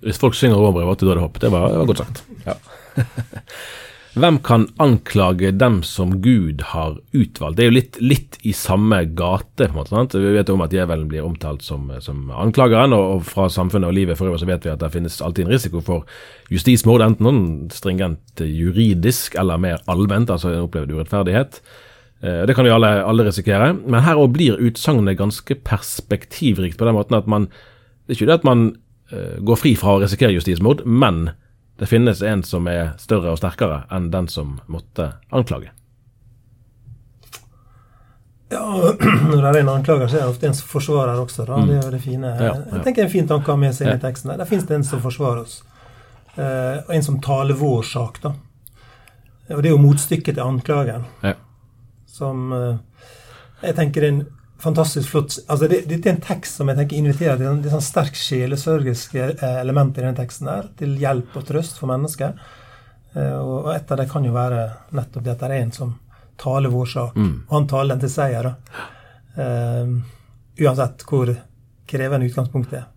Hvis 0.00 0.18
folk 0.18 0.34
synger 0.34 0.58
Romerbrevet 0.58 0.96
8, 0.98 1.06
da 1.06 1.12
er 1.12 1.20
det 1.20 1.28
håp. 1.28 1.38
Det 1.44 1.52
var, 1.54 1.68
det 1.70 1.78
var 1.78 1.90
godt 1.92 2.02
sagt. 2.02 2.24
Ja. 2.48 2.58
Hvem 4.20 4.36
kan 4.44 4.66
anklage 4.82 5.48
dem 5.56 5.78
som 5.86 6.18
Gud 6.20 6.60
har 6.74 6.98
utvalgt? 7.16 7.56
Det 7.56 7.62
er 7.64 7.68
jo 7.70 7.74
litt, 7.76 7.98
litt 8.02 8.36
i 8.44 8.52
samme 8.52 8.98
gate. 9.16 9.64
på 9.64 9.70
en 9.70 9.78
måte, 9.78 9.94
sant? 9.94 10.16
Vi 10.18 10.32
vet 10.34 10.50
om 10.52 10.60
at 10.60 10.74
djevelen 10.74 11.06
blir 11.08 11.24
omtalt 11.24 11.62
som, 11.64 11.86
som 12.04 12.28
anklageren, 12.28 12.92
og, 12.92 13.14
og 13.14 13.24
fra 13.24 13.46
samfunnet 13.48 13.88
og 13.88 13.96
livet 13.96 14.18
for 14.18 14.28
øvrig 14.28 14.42
så 14.42 14.50
vet 14.50 14.66
vi 14.66 14.72
at 14.74 14.82
det 14.82 14.92
finnes 14.92 15.20
alltid 15.24 15.46
en 15.46 15.54
risiko 15.54 15.80
for 15.80 16.04
justismord, 16.52 17.04
enten 17.06 17.24
noen 17.24 17.42
stringent 17.72 18.44
juridisk 18.44 19.38
eller 19.40 19.62
mer 19.62 19.80
allment, 19.88 20.28
altså 20.28 20.52
en 20.52 20.66
opplevd 20.66 20.92
urettferdighet. 20.98 21.62
Eh, 22.20 22.42
Det 22.46 22.54
kan 22.58 22.68
vi 22.68 22.76
alle, 22.76 22.92
alle 23.00 23.24
risikere. 23.24 23.72
Men 23.86 24.04
her 24.04 24.20
òg 24.20 24.34
blir 24.36 24.60
utsagnet 24.60 25.16
ganske 25.16 25.54
perspektivrikt 25.64 26.76
på 26.76 26.84
den 26.84 26.98
måten 26.98 27.16
at 27.16 27.26
man 27.26 27.48
Det 28.04 28.16
er 28.16 28.18
ikke 28.20 28.32
det 28.32 28.40
at 28.40 28.44
man 28.44 28.72
eh, 29.12 29.38
går 29.40 29.56
fri 29.56 29.76
fra 29.78 29.94
å 29.96 30.00
risikere 30.02 30.34
justismord, 30.34 30.84
men 30.84 31.30
det 31.80 31.86
finnes 31.88 32.20
en 32.22 32.42
som 32.44 32.66
er 32.68 32.90
større 33.00 33.32
og 33.32 33.38
sterkere 33.40 33.86
enn 33.90 34.10
den 34.12 34.26
som 34.28 34.58
måtte 34.68 35.14
anklage. 35.32 35.70
Ja, 38.50 38.60
Når 39.30 39.40
det 39.40 39.48
er 39.48 39.58
en 39.62 39.72
anklager, 39.72 40.08
så 40.10 40.18
er 40.18 40.26
det 40.26 40.34
ofte 40.34 40.48
en 40.50 40.56
som 40.58 40.68
forsvarer 40.68 41.16
også. 41.22 41.46
Da. 41.48 41.62
Det 41.64 41.78
er 41.78 41.84
jo 41.86 41.92
det 41.94 42.02
fine. 42.04 42.32
Ja, 42.36 42.50
ja. 42.50 42.54
Jeg 42.74 42.84
tenker 42.84 43.00
det 43.00 43.06
er 43.06 43.08
en 43.08 43.14
fin 43.14 43.30
tanke 43.30 43.48
å 43.48 43.54
ha 43.56 43.62
med 43.62 43.76
seg 43.76 43.86
inn 43.88 43.96
i 43.96 44.02
teksten. 44.02 44.32
Der 44.32 44.42
Der 44.42 44.50
finnes 44.50 44.66
det 44.68 44.76
en 44.76 44.84
som 44.84 45.00
forsvarer 45.00 45.44
oss. 45.46 45.60
Eh, 46.34 46.76
og 46.82 46.90
en 46.94 47.06
som 47.06 47.20
taler 47.24 47.56
vår 47.56 47.86
sak. 47.86 48.20
da. 48.24 48.34
Og 49.54 49.62
det 49.62 49.70
er 49.70 49.76
jo 49.76 49.80
motstykket 49.82 50.34
til 50.36 50.44
anklageren. 50.44 51.06
Ja. 51.24 51.32
Som 52.10 52.52
eh, 52.52 53.06
jeg 53.62 53.78
tenker 53.78 54.04
er 54.04 54.12
en 54.12 54.20
fantastisk 54.60 55.08
flott 55.08 55.38
altså 55.46 55.68
det, 55.70 55.82
Dette 55.88 56.08
er 56.10 56.14
en 56.16 56.22
tekst 56.24 56.60
som 56.60 56.68
jeg 56.68 56.78
tenker 56.78 56.98
inviterer 57.00 57.40
til 57.40 57.48
en, 57.50 57.62
det 57.64 57.72
sånn 57.72 57.84
sterk 57.84 58.18
sjelesørgiske 58.18 59.26
eh, 59.32 59.58
element 59.60 59.96
i 59.98 60.04
denne 60.04 60.16
teksten. 60.18 60.48
her, 60.48 60.70
Til 60.78 60.96
hjelp 61.00 61.36
og 61.40 61.46
trøst 61.48 61.80
for 61.80 61.90
mennesker. 61.92 62.36
Eh, 63.14 63.36
og 63.38 63.66
og 63.66 63.74
et 63.74 63.90
av 63.92 64.00
det 64.00 64.08
kan 64.10 64.24
jo 64.24 64.32
være 64.36 64.64
nettopp 64.96 65.24
det 65.26 65.34
at 65.34 65.44
det 65.44 65.50
er 65.50 65.62
en 65.64 65.72
som 65.72 65.94
taler 66.40 66.72
vår 66.72 66.86
sak. 66.86 67.16
Og 67.20 67.52
han 67.52 67.68
taler 67.68 67.94
den 67.94 68.00
til 68.06 68.12
seier. 68.14 68.54
Eh, 69.36 69.94
uansett 70.60 71.04
hvor 71.08 71.34
krevende 71.90 72.26
utgangspunktet 72.30 72.80
er. 72.80 72.88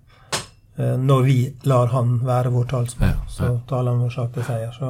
Uh, 0.74 0.98
når 0.98 1.22
vi 1.22 1.38
lar 1.70 1.92
han 1.92 2.16
være 2.26 2.50
vår 2.50 2.64
talsmann, 2.72 3.10
Ja, 3.12 3.16
ja. 3.22 3.30
så 3.30 3.60
taler 3.70 3.92
han 3.92 4.00
vår 4.02 4.10
sak 4.10 4.32
til 4.34 4.46
seier. 4.48 4.72
Så 4.74 4.88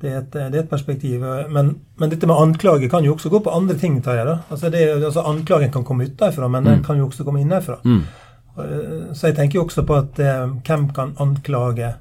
det 0.00 0.10
er 0.10 0.18
et, 0.22 0.30
det 0.32 0.58
er 0.58 0.62
et 0.64 0.70
perspektiv. 0.70 1.22
Men, 1.52 1.74
men 2.00 2.10
dette 2.12 2.26
med 2.26 2.40
anklage 2.40 2.88
kan 2.90 3.04
jo 3.04 3.14
også 3.14 3.30
gå 3.32 3.42
på 3.44 3.52
andre 3.54 3.76
ting. 3.78 4.00
Tar 4.02 4.16
jeg, 4.20 4.26
da. 4.26 4.38
Altså 4.50 4.70
det, 4.72 4.82
altså 4.96 5.24
Anklagen 5.28 5.72
kan 5.74 5.84
komme 5.84 6.08
utenfra, 6.08 6.48
men 6.48 6.64
den 6.64 6.84
kan 6.84 6.98
jo 6.98 7.06
også 7.10 7.24
komme 7.26 7.42
innenfra. 7.44 7.78
Mm. 7.84 8.02
Eh, 8.58 9.14
Så 9.14 9.30
jeg 9.30 9.36
tenker 9.36 9.60
jo 9.60 9.64
også 9.66 9.84
på 9.86 9.96
at 9.98 10.18
eh, 10.18 10.46
hvem 10.66 10.88
kan 10.96 11.12
anklage 11.20 11.94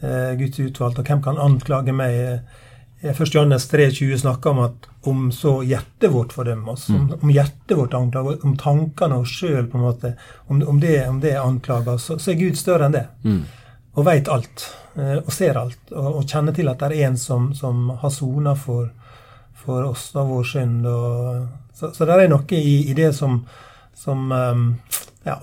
eh, 0.00 0.32
Guds 0.38 0.58
utvalgte, 0.60 1.00
og 1.04 1.12
hvem 1.12 1.22
kan 1.22 1.38
anklage 1.38 1.94
meg? 1.94 2.14
Eh, 2.14 2.64
1. 3.02 3.14
Johannes 3.30 3.68
3,20 3.70 4.16
snakker 4.18 4.50
om 4.50 4.58
at 4.64 4.88
om 5.06 5.28
så 5.32 5.60
hjertet 5.62 6.10
vårt 6.10 6.32
fordømmer 6.34 6.72
oss, 6.72 6.88
om, 6.90 7.12
om 7.22 7.30
hjertet 7.30 7.76
vårt 7.78 7.94
anklager, 7.94 8.40
om 8.44 8.56
tankene 8.58 9.20
og 9.20 9.26
sjøl, 9.30 9.68
på 9.70 9.78
en 9.78 9.84
måte, 9.84 10.10
om, 10.50 10.58
om, 10.66 10.80
det, 10.82 10.96
om 11.08 11.20
det 11.22 11.36
er 11.36 11.44
anklager, 11.46 11.96
så, 12.02 12.16
så 12.18 12.32
er 12.32 12.40
Gud 12.40 12.58
større 12.58 12.88
enn 12.88 12.96
det. 12.96 13.04
Og 13.98 14.06
veit 14.06 14.28
alt, 14.30 14.64
eh, 14.94 15.18
og 15.18 15.32
ser 15.34 15.58
alt, 15.58 15.90
og, 15.90 16.22
kjenner 16.28 16.54
til 16.54 16.70
at 16.70 16.78
det 16.82 16.92
er 16.92 17.08
en 17.08 17.18
som, 17.18 17.50
som 17.56 17.88
har 17.98 18.12
sona 18.14 18.54
for, 18.58 18.92
for 19.58 19.88
oss 19.88 20.12
og 20.14 20.30
vår 20.30 20.48
synd. 20.52 20.86
Og, 20.86 21.48
så, 21.74 21.90
så 21.96 22.06
det 22.06 22.20
er 22.22 22.30
noe 22.30 22.46
i, 22.54 22.78
i 22.92 22.96
det 22.98 23.12
som, 23.18 23.42
som 23.98 24.32
eh, 24.32 24.94
Ja. 25.26 25.40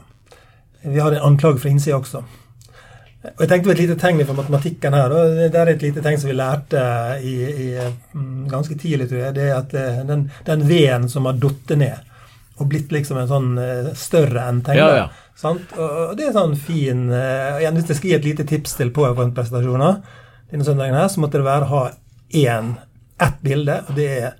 Vi 0.86 1.00
har 1.02 1.16
en 1.16 1.24
anklage 1.34 1.58
fra 1.58 1.70
innsida 1.74 1.98
også. 1.98 2.20
Og 3.26 3.40
Jeg 3.42 3.50
tenkte 3.50 3.70
på 3.70 3.74
et 3.74 3.80
lite 3.82 3.96
tegn 3.98 4.20
fra 4.22 4.36
matematikken 4.38 4.94
her. 4.94 5.14
og 5.14 5.40
Det 5.52 5.60
er 5.62 5.72
et 5.72 5.82
lite 5.82 6.04
tegn 6.06 6.20
som 6.22 6.30
vi 6.30 6.36
lærte 6.38 6.82
i, 7.26 7.36
i, 7.66 7.70
mm, 8.14 8.48
ganske 8.52 8.78
tidlig, 8.78 9.10
tror 9.10 9.24
jeg. 9.24 9.36
Det 9.36 9.48
er 9.48 9.56
at 9.58 9.74
eh, 9.74 10.04
den, 10.06 10.68
V-en 10.70 11.10
som 11.10 11.26
har 11.26 11.40
datt 11.42 11.74
ned 11.80 12.12
og 12.56 12.70
blitt 12.72 12.94
liksom 12.94 13.18
en 13.20 13.28
sånn 13.28 13.58
eh, 13.60 13.90
større 14.00 14.46
enn 14.48 14.62
tegnet. 14.64 14.84
Ja, 14.84 15.00
ja. 15.02 15.08
Sant? 15.36 15.74
Og 15.76 16.16
det 16.16 16.30
er 16.30 16.36
sånn 16.36 16.56
fin 16.56 17.10
eh, 17.12 17.60
igjen, 17.60 17.76
Hvis 17.76 17.92
jeg 17.92 18.00
skal 18.00 18.10
gi 18.10 18.16
et 18.20 18.28
lite 18.30 18.48
tips 18.48 18.78
til 18.80 18.94
powerpoint-presentasjoner 18.96 20.00
denne 20.52 20.66
søndagen, 20.68 20.96
her, 20.96 21.10
så 21.12 21.20
måtte 21.24 21.42
det 21.42 21.48
være 21.48 21.66
å 21.68 21.72
ha 21.74 21.84
én, 22.38 22.76
ett 23.22 23.40
bilde. 23.44 23.80
og 23.90 23.96
Det 23.98 24.10
er 24.22 24.36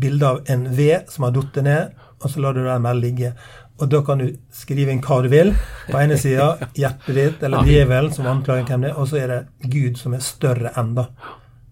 bilde 0.00 0.28
av 0.28 0.52
en 0.54 0.68
ved 0.76 1.10
som 1.12 1.26
har 1.26 1.34
falt 1.36 1.58
ned, 1.66 1.96
og 2.22 2.30
så 2.30 2.42
lar 2.42 2.54
du 2.56 2.62
den 2.64 2.86
bare 2.86 3.00
ligge. 3.00 3.32
Og 3.78 3.90
da 3.92 4.00
kan 4.06 4.22
du 4.22 4.30
skrive 4.54 4.94
inn 4.94 5.02
hva 5.04 5.20
du 5.22 5.28
vil. 5.30 5.52
På 5.90 6.00
ene 6.00 6.16
sida 6.18 6.48
hjertet 6.78 7.14
ditt, 7.14 7.44
eller 7.46 7.66
djevelen 7.66 8.14
som 8.14 8.26
anklager 8.30 8.66
hvem 8.70 8.86
det 8.86 8.92
er, 8.92 8.96
og 8.98 9.10
så 9.10 9.20
er 9.20 9.34
det 9.34 9.70
Gud 9.70 10.00
som 10.00 10.16
er 10.16 10.24
større 10.24 10.72
enn, 10.78 10.94
da. 10.98 11.08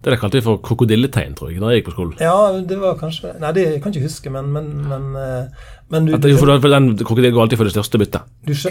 Det 0.03 0.19
kalte 0.21 0.37
vi 0.37 0.41
for 0.45 0.57
krokodilletegn, 0.61 1.33
tror 1.35 1.49
jeg, 1.51 1.59
da 1.59 1.71
jeg 1.73 1.81
gikk 1.81 1.87
på 1.89 1.95
skolen. 1.95 2.17
Ja, 2.21 2.35
det 2.61 2.77
var 2.79 2.95
kanskje 2.99 3.31
Nei, 3.41 3.51
det 3.57 3.63
kan 3.81 3.91
jeg 3.91 4.03
ikke 4.03 4.09
huske, 4.11 4.29
men 4.31 4.51
Men, 4.53 4.67
men, 4.87 5.07
eh, 5.15 5.47
men 5.89 6.05
du, 6.05 6.13
At 6.15 6.21
det, 6.21 6.37
for, 6.39 6.47
den 6.69 6.91
krokodillen 6.97 7.33
går 7.33 7.41
alltid 7.47 7.57
for 7.57 7.63
det 7.69 7.73
største 7.73 7.97
byttet. 7.97 8.21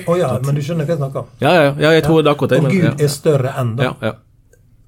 Å 0.06 0.12
oh 0.12 0.16
ja, 0.18 0.38
men 0.44 0.54
du 0.54 0.60
skjønner 0.62 0.84
hva 0.86 0.94
jeg 0.94 0.98
snakker 1.02 1.18
om? 1.24 1.26
Ja, 1.40 1.52
ja, 1.52 1.74
ja, 1.80 1.90
jeg 1.96 2.04
tror 2.04 2.22
det 2.22 2.30
er 2.30 2.34
akkurat 2.36 2.50
det. 2.50 2.58
Og 2.58 2.62
men- 2.68 2.72
Gud 2.72 2.84
ja. 2.84 2.94
er 3.04 3.08
større 3.08 3.52
enn, 3.58 3.76
da. 3.76 3.82
Ja, 3.84 3.92
ja. 4.02 4.12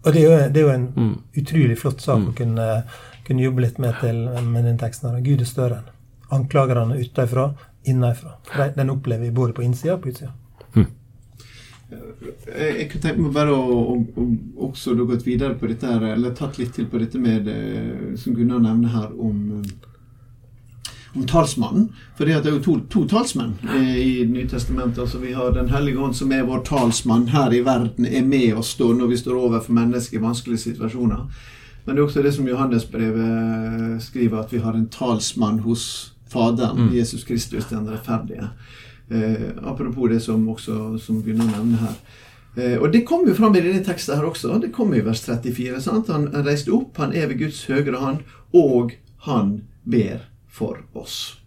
Og 0.06 0.12
det 0.14 0.22
er 0.22 0.24
jo, 0.28 0.48
det 0.52 0.56
er 0.62 0.66
jo 0.66 0.72
en 0.74 0.88
Mm. 0.96 1.14
utrolig 1.36 1.78
flott 1.78 2.00
sak 2.00 2.18
å 2.18 2.34
kunne, 2.36 2.84
kunne 3.26 3.42
jobbe 3.42 3.60
litt 3.60 3.78
med, 3.78 3.94
til, 4.00 4.28
med 4.42 4.64
den 4.64 4.78
teksten. 4.78 5.10
her. 5.10 5.20
Gud 5.20 5.40
er 5.40 5.44
større 5.44 5.82
enn 5.82 5.88
anklagerne 6.30 6.96
utenfra, 7.00 7.54
innenfra. 7.84 8.36
De- 8.56 8.72
Den 8.76 8.90
opplever 8.90 9.24
vi 9.24 9.30
både 9.30 9.52
på 9.54 9.62
innsida 9.64 9.94
og 9.94 10.02
på 10.02 10.08
utsida. 10.12 10.30
Jeg, 11.88 12.70
jeg 12.78 12.86
kunne 12.90 13.02
tenke 13.04 13.22
meg 13.24 13.36
bare 13.36 13.52
å, 13.56 13.68
å, 13.94 13.94
å 13.96 14.68
også 14.68 14.96
da 14.96 15.06
gått 15.08 15.24
videre 15.26 15.56
på 15.56 15.70
dette 15.70 15.88
her, 15.88 16.02
eller 16.12 16.34
tatt 16.36 16.58
litt 16.60 16.74
til 16.76 16.88
på 16.90 17.00
dette 17.00 17.20
med 17.22 17.48
eh, 17.48 18.16
som 18.20 18.36
Gunnar 18.36 18.60
nevner 18.64 18.92
her 18.92 19.14
om 19.14 19.60
eh, 19.60 19.76
om 21.16 21.26
talsmannen. 21.26 21.88
For 22.16 22.28
det 22.28 22.36
er 22.36 22.50
jo 22.52 22.60
to, 22.62 22.74
to 22.92 23.04
talsmenn 23.08 23.54
eh, 23.64 23.94
i 23.96 24.24
Nytestamentet. 24.28 25.00
Altså 25.04 25.18
vi 25.18 25.32
har 25.32 25.52
Den 25.52 25.70
hellige 25.72 25.98
ånd 25.98 26.16
som 26.16 26.32
er 26.32 26.46
vår 26.46 26.64
talsmann 26.68 27.28
her 27.32 27.54
i 27.54 27.62
verden, 27.66 28.06
er 28.06 28.26
med 28.26 28.58
oss 28.60 28.74
da 28.78 28.90
når 28.92 29.14
vi 29.14 29.22
står 29.22 29.40
overfor 29.40 29.76
mennesker 29.78 30.18
i 30.18 30.22
vanskelige 30.22 30.66
situasjoner. 30.66 31.24
Men 31.84 31.96
det 31.96 32.02
er 32.02 32.04
også 32.04 32.22
det 32.22 32.34
som 32.36 32.48
Johannesbrevet 32.48 34.02
skriver, 34.04 34.42
at 34.42 34.52
vi 34.52 34.60
har 34.60 34.76
en 34.76 34.88
talsmann 34.92 35.62
hos 35.64 36.12
Faderen, 36.28 36.90
Jesus 36.92 37.22
Kristus, 37.24 37.70
den 37.70 37.86
rettferdige. 37.88 38.50
Eh, 39.10 39.50
apropos 39.64 40.08
det 40.08 40.20
som 40.20 40.48
også 40.48 40.98
som 41.00 41.22
Gunnar 41.22 41.48
nevner 41.52 41.78
her. 41.86 41.96
Eh, 42.56 42.78
og 42.78 42.92
Det 42.92 43.06
kommer 43.06 43.28
jo 43.28 43.34
fram 43.34 43.56
i 43.56 43.60
denne 43.60 43.84
teksten 43.84 44.16
her 44.16 44.28
også. 44.28 44.60
Det 44.60 44.72
kommer 44.72 44.98
i 44.98 45.04
vers 45.04 45.22
34. 45.24 45.80
sant? 45.80 46.08
Han 46.08 46.28
reiste 46.44 46.72
opp, 46.74 46.96
han 46.96 47.14
er 47.16 47.28
ved 47.28 47.38
Guds 47.38 47.64
høyre 47.66 47.96
hånd, 47.96 48.24
og 48.52 48.96
han 49.28 49.62
ber 49.84 50.28
for 50.48 50.82
oss. 50.94 51.38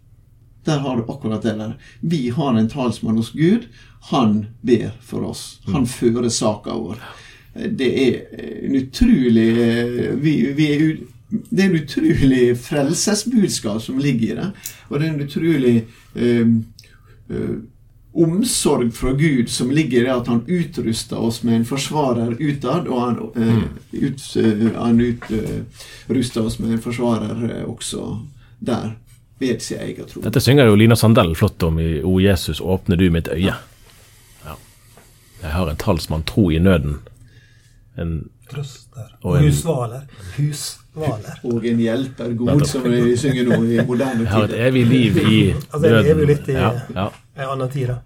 Der 0.64 0.78
har 0.78 0.96
du 0.96 1.02
akkurat 1.10 1.42
det 1.42 1.56
der. 1.58 1.74
Vi 2.00 2.28
har 2.30 2.54
en 2.54 2.68
talsmann 2.68 3.16
hos 3.16 3.32
Gud. 3.32 3.66
Han 4.10 4.46
ber 4.62 4.92
for 5.02 5.26
oss. 5.26 5.60
Han 5.66 5.86
fører 5.86 6.28
saka 6.28 6.74
vår. 6.74 6.98
Det 7.52 7.88
er 8.06 8.20
en 8.64 8.76
utrolig 8.78 9.48
eh, 9.60 10.14
vi, 10.16 10.52
vi 10.56 10.68
er 10.72 10.96
Det 11.32 11.64
er 11.64 11.70
en 11.70 11.80
utrolig 11.80 12.58
frelsesbudskap 12.60 13.82
som 13.82 13.98
ligger 13.98 14.32
i 14.32 14.36
det. 14.36 14.50
Og 14.88 15.00
det 15.00 15.06
er 15.06 15.12
en 15.12 15.26
utrolig 15.26 15.76
eh, 16.14 16.46
omsorg 18.14 18.90
fra 18.94 19.12
Gud 19.16 19.48
som 19.48 19.70
ligger 19.70 20.00
i 20.00 20.04
det 20.04 20.12
at 20.12 20.26
han 20.28 20.42
utruster 20.46 21.16
oss 21.18 21.42
med 21.42 21.54
en 21.56 21.64
forsvarer 21.64 22.34
utad, 22.40 22.88
og 22.88 23.00
han, 23.00 23.16
eh, 23.36 23.62
ut, 24.04 24.26
eh, 24.36 24.66
han 24.76 25.00
utruster 25.00 26.44
oss 26.46 26.58
med 26.58 26.72
en 26.76 26.82
forsvarer 26.84 27.46
eh, 27.60 27.64
også 27.70 28.18
der, 28.58 28.90
ved 29.40 29.60
sin 29.64 29.80
egen 29.80 30.04
tro. 30.06 30.20
Dette 30.22 30.40
synger 30.44 30.68
jo 30.68 30.76
Lina 30.76 30.94
Sandell 30.96 31.32
flott 31.34 31.62
om 31.62 31.80
i 31.80 32.02
O 32.04 32.18
Jesus, 32.20 32.60
åpner 32.60 32.96
du 33.00 33.08
mitt 33.10 33.28
øye. 33.32 33.54
Ja. 34.44 34.54
Jeg 35.42 35.50
har 35.56 35.70
en 35.72 35.76
talsmann, 35.80 36.22
tro 36.22 36.50
i 36.54 36.58
nøden. 36.62 36.98
En 37.98 38.28
trøster. 38.50 39.08
Og 39.22 39.38
en- 39.38 39.48
husvaler. 39.48 40.04
Husvaler. 40.36 41.40
Og 41.48 41.64
en 41.66 41.80
hjelper 41.82 42.36
god, 42.38 42.62
som 42.68 42.84
vi 42.84 43.16
synger 43.16 43.48
nå 43.48 43.58
i 43.64 43.80
moderne 43.86 44.20
Jeg 44.22 44.28
har 44.28 44.44
et 44.44 44.54
evig 44.68 44.86
liv 44.86 45.16
i 45.16 45.40
Altså, 45.72 45.86
jeg 45.88 46.04
lever 46.04 46.20
jo 46.20 46.26
litt 46.26 46.48
i- 46.48 46.52
Ja, 46.52 46.70
ja, 46.94 47.08
En 47.36 47.48
annen 47.48 47.70
tid, 47.72 47.88
da. 47.88 47.98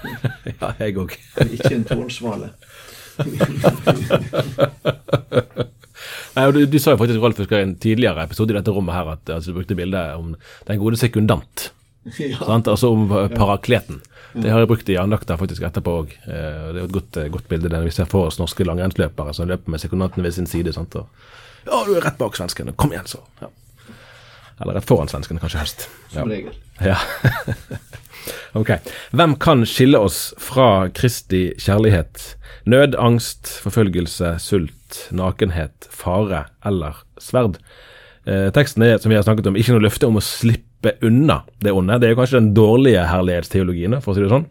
ja 0.60 0.70
jeg 0.80 0.96
òg. 1.00 1.12
Ikke 1.44 1.74
en 1.76 1.84
tårnsvale. 1.88 2.48
Nei, 6.30 6.44
og 6.46 6.52
du, 6.54 6.60
du 6.70 6.78
sa 6.80 6.90
jo 6.94 7.00
faktisk 7.00 7.20
Rolf, 7.20 7.40
husker 7.42 7.58
i 7.58 7.66
en 7.66 7.80
tidligere 7.82 8.22
episode 8.24 8.50
i 8.54 8.56
dette 8.56 8.72
rommet 8.72 8.94
her 8.96 9.06
at 9.16 9.24
altså, 9.34 9.50
du 9.50 9.56
brukte 9.58 9.76
bildet 9.76 10.14
om 10.16 10.26
den 10.70 10.82
gode 10.82 10.96
sekundant. 11.00 11.56
Ja. 12.16 12.40
Sant? 12.40 12.64
Altså 12.64 12.88
om 12.94 13.10
parakleten. 13.34 14.00
Det 14.32 14.48
har 14.48 14.58
jeg 14.62 14.70
brukt 14.70 14.88
i 14.88 14.96
andakter 14.96 15.36
faktisk 15.36 15.60
etterpå 15.68 15.90
òg. 15.98 16.08
Det 16.24 16.32
er 16.32 16.78
et 16.86 16.94
godt, 16.94 17.12
eh, 17.20 17.28
godt 17.28 17.44
bilde 17.50 17.68
der 17.68 17.84
vi 17.84 17.92
ser 17.92 18.08
for 18.08 18.24
oss 18.30 18.40
norske 18.40 18.64
langrennsløpere 18.64 19.34
som 19.36 19.44
løper 19.50 19.68
med 19.74 19.80
sekundanten 19.82 20.24
ved 20.24 20.32
sin 20.32 20.48
side. 20.48 20.72
Sant? 20.72 20.96
Og, 20.96 21.04
ja, 21.66 21.76
du 21.84 21.92
er 21.98 22.06
rett 22.06 22.16
bak 22.16 22.32
svenskene. 22.40 22.72
Kom 22.72 22.88
igjen, 22.96 23.04
så. 23.10 23.20
Ja. 23.42 23.48
Eller 24.62 24.72
rett 24.78 24.88
foran 24.88 25.12
svenskene, 25.12 25.40
kanskje 25.44 25.60
helst. 25.60 25.80
Ja. 26.14 26.22
Som 26.22 26.32
regel. 26.32 26.56
Ja. 26.80 26.96
Ok. 28.58 28.72
Hvem 29.16 29.36
kan 29.42 29.64
skille 29.68 29.98
oss 29.98 30.30
fra 30.40 30.88
Kristi 30.94 31.50
kjærlighet? 31.60 32.34
Nød, 32.70 32.96
angst, 33.00 33.48
forfølgelse, 33.64 34.34
sult, 34.42 35.04
nakenhet, 35.16 35.88
fare 35.94 36.46
eller 36.66 37.02
sverd? 37.22 37.60
Eh, 38.28 38.48
teksten 38.54 38.84
er, 38.84 38.98
som 39.00 39.12
vi 39.12 39.18
har 39.18 39.26
snakket 39.26 39.48
om, 39.50 39.58
ikke 39.58 39.76
noe 39.76 39.86
løfte 39.86 40.08
om 40.10 40.18
å 40.20 40.24
slippe 40.24 40.96
unna 41.06 41.42
det 41.64 41.72
onde. 41.76 41.98
Det 42.00 42.08
er 42.08 42.14
jo 42.14 42.20
kanskje 42.20 42.40
den 42.40 42.52
dårlige 42.56 43.06
herlighetsteologien, 43.08 44.00
for 44.04 44.12
å 44.12 44.18
si 44.18 44.24
det 44.24 44.32
sånn. 44.32 44.48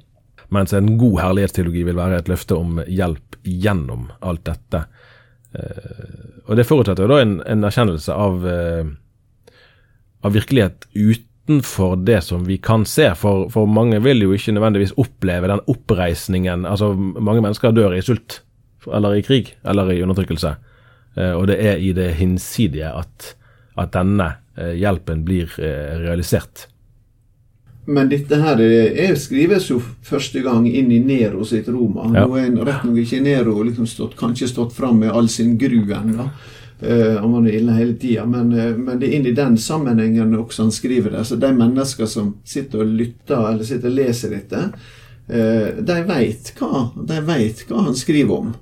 Mens 0.54 0.74
en 0.74 0.96
god 0.98 1.20
herlighetsteologi 1.22 1.84
vil 1.86 2.00
være 2.00 2.24
et 2.24 2.32
løfte 2.32 2.58
om 2.58 2.80
hjelp 2.88 3.38
gjennom 3.46 4.10
alt 4.26 4.48
dette. 4.50 4.86
Eh, 5.54 6.42
og 6.48 6.58
det 6.58 6.66
forutsetter 6.66 7.06
jo 7.06 7.14
da 7.14 7.22
en, 7.22 7.38
en 7.46 7.70
erkjennelse 7.70 8.16
av 8.16 8.48
eh, 8.50 8.90
av 10.22 10.36
virkelighet 10.36 10.88
utenfor 11.50 11.96
det 11.96 12.22
som 12.22 12.46
vi 12.46 12.58
kan 12.58 12.86
se. 12.86 13.16
For, 13.16 13.50
for 13.50 13.66
mange 13.66 14.00
vil 14.00 14.22
jo 14.22 14.34
ikke 14.34 14.54
nødvendigvis 14.54 14.94
oppleve 14.98 15.50
den 15.50 15.62
oppreisningen. 15.68 16.66
Altså, 16.66 16.94
mange 16.94 17.42
mennesker 17.42 17.72
dør 17.72 17.96
i 17.98 18.02
sult, 18.02 18.42
eller 18.86 19.18
i 19.18 19.24
krig, 19.26 19.56
eller 19.66 19.92
i 19.92 20.02
undertrykkelse. 20.04 20.56
Eh, 21.18 21.32
og 21.34 21.48
det 21.50 21.58
er 21.66 21.82
i 21.82 21.94
det 21.94 22.14
hinsidige 22.20 22.92
at, 22.94 23.36
at 23.78 23.94
denne 23.94 24.36
eh, 24.58 24.76
hjelpen 24.78 25.26
blir 25.26 25.50
eh, 25.58 25.98
realisert. 26.04 26.68
Men 27.90 28.12
dette 28.12 28.38
her 28.38 28.60
er, 28.62 29.16
skrives 29.18 29.72
jo 29.72 29.80
første 30.06 30.44
gang 30.46 30.68
inn 30.70 30.92
i 30.94 31.00
Nero 31.02 31.42
sitt 31.48 31.68
Roma. 31.74 32.06
Ja. 32.14 32.28
Nå 32.28 32.38
er 32.38 32.54
rett 32.68 32.86
nok 32.86 33.00
ikke 33.02 33.24
Nero 33.26 33.56
liksom 33.66 33.90
stått, 33.90 34.14
kanskje 34.20 34.52
stått 34.52 34.76
fram 34.78 35.02
med 35.02 35.10
all 35.10 35.30
sin 35.34 35.58
gru 35.58 35.82
ennå. 35.82 36.30
Uh, 36.80 37.18
han 37.20 37.32
var 37.34 37.50
ille 37.52 37.76
hele 37.76 37.98
tida, 38.00 38.24
men, 38.26 38.54
eh, 38.56 38.72
men 38.72 39.02
det 39.02 39.10
er 39.10 39.18
inn 39.18 39.26
i 39.28 39.36
den 39.36 39.58
sammenhengen 39.60 40.32
også 40.40 40.64
han 40.64 40.72
skriver 40.72 41.12
det. 41.12 41.26
Så 41.28 41.36
de 41.36 41.50
mennesker 41.52 42.08
som 42.08 42.38
sitter 42.48 42.86
og 42.86 42.94
lytter 43.02 43.50
eller 43.50 43.68
sitter 43.68 43.92
og 43.92 43.98
leser 43.98 44.32
dette, 44.32 44.62
eh, 45.28 45.82
de 45.84 45.98
veit 46.08 46.54
hva, 46.56 46.86
de 46.96 47.20
vet 47.28 47.66
hva 47.68 47.84
han 47.90 48.00
skriver 48.00 48.36
om. 48.38 48.54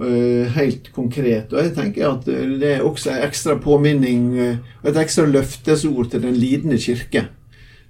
Eh, 0.00 0.48
helt 0.48 0.88
konkret. 0.92 1.52
Og 1.52 1.60
jeg 1.60 1.74
tenker 1.76 2.08
at 2.08 2.28
eh, 2.32 2.56
det 2.56 2.70
er 2.78 2.86
også 2.86 3.10
en 3.12 3.26
ekstra 3.26 3.58
påminning 3.60 4.22
eh, 4.40 4.56
og 4.80 4.88
et 4.88 5.00
ekstra 5.02 5.26
løftesord 5.28 6.08
til 6.14 6.22
den 6.24 6.38
lidende 6.40 6.78
kirke 6.80 7.26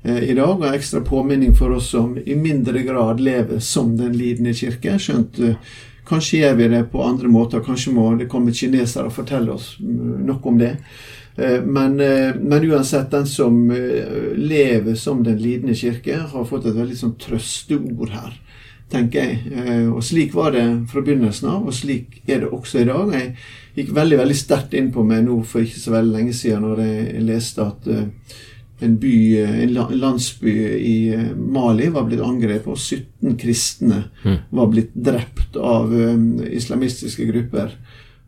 eh, 0.03 0.25
i 0.27 0.35
dag. 0.35 0.57
Og 0.57 0.67
en 0.67 0.75
ekstra 0.75 1.05
påminning 1.07 1.55
for 1.55 1.77
oss 1.77 1.93
som 1.95 2.17
i 2.19 2.35
mindre 2.35 2.83
grad 2.83 3.23
lever 3.23 3.63
som 3.63 3.95
den 4.01 4.17
lidende 4.19 4.55
kirke. 4.59 4.97
Skjønt 4.99 5.39
eh, 5.39 5.55
kanskje 6.09 6.43
gjør 6.43 6.55
vi 6.59 6.69
det 6.69 6.85
på 6.93 7.03
andre 7.05 7.29
måter. 7.29 7.63
Kanskje 7.65 7.93
må 7.95 8.11
det 8.19 8.29
komme 8.33 8.53
kinesere 8.55 9.07
og 9.09 9.17
fortelle 9.17 9.53
oss 9.55 9.77
mm, 9.81 10.23
noe 10.27 10.41
om 10.51 10.59
det. 10.59 10.77
Eh, 11.37 11.61
Men, 11.65 12.01
eh, 12.01 12.35
men 12.41 12.71
uansett, 12.71 13.11
den 13.11 13.27
som 13.27 13.71
eh, 13.71 14.33
lever 14.37 14.95
som 14.95 15.23
den 15.25 15.39
lidende 15.39 15.75
kirke, 15.75 16.19
har 16.33 16.45
fått 16.45 16.67
et 16.67 16.77
veldig 16.77 16.97
sånn 16.99 17.17
trøsteord 17.19 18.11
her 18.11 18.39
tenker 18.93 19.25
jeg. 19.25 19.39
Eh, 19.57 19.89
Og 19.89 20.03
slik 20.05 20.35
var 20.37 20.53
det 20.53 20.67
fra 20.93 21.01
begynnelsen 21.01 21.49
av, 21.49 21.67
og 21.67 21.73
slik 21.75 22.21
er 22.29 22.41
det 22.45 22.51
også 22.53 22.83
i 22.83 22.89
dag. 22.91 23.13
Jeg 23.17 23.35
gikk 23.77 23.95
veldig 23.97 24.19
veldig 24.21 24.37
sterkt 24.37 24.75
inn 24.77 24.91
på 24.93 25.05
meg 25.09 25.25
nå 25.25 25.39
for 25.49 25.65
ikke 25.65 25.81
så 25.81 25.95
veldig 25.95 26.13
lenge 26.19 26.35
siden 26.37 26.67
når 26.67 26.83
jeg 26.85 27.23
leste 27.25 27.65
at 27.65 27.89
eh, 27.89 28.05
en, 28.83 28.99
by, 29.01 29.17
eh, 29.41 29.57
en 29.65 29.75
landsby 30.01 30.53
i 30.79 30.97
eh, 31.15 31.29
Mali 31.37 31.89
var 31.95 32.07
blitt 32.09 32.23
angrepet, 32.25 32.69
og 32.69 32.79
17 32.79 33.37
kristne 33.41 34.05
var 34.51 34.71
blitt 34.73 34.95
drept 34.95 35.57
av 35.57 35.93
eh, 35.95 36.49
islamistiske 36.59 37.27
grupper. 37.31 37.77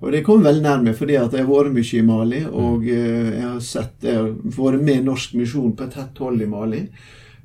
Og 0.05 0.12
det 0.12 0.25
kom 0.27 0.43
veldig 0.45 0.64
nærme, 0.64 0.93
fordi 0.97 1.17
at 1.17 1.33
jeg 1.33 1.47
har 1.47 1.51
vært 1.51 1.73
mye 1.73 1.99
i 1.99 2.05
Mali, 2.05 2.40
og 2.45 2.87
eh, 2.93 3.35
jeg 3.38 3.45
har 3.47 3.61
sett 3.64 4.05
jeg 4.05 4.19
har 4.21 4.33
vært 4.59 4.85
med 4.85 5.07
Norsk 5.07 5.37
misjon 5.38 5.73
på 5.77 5.87
et 5.87 5.95
tett 5.97 6.21
hold 6.21 6.43
i 6.45 6.49
Mali. 6.51 6.83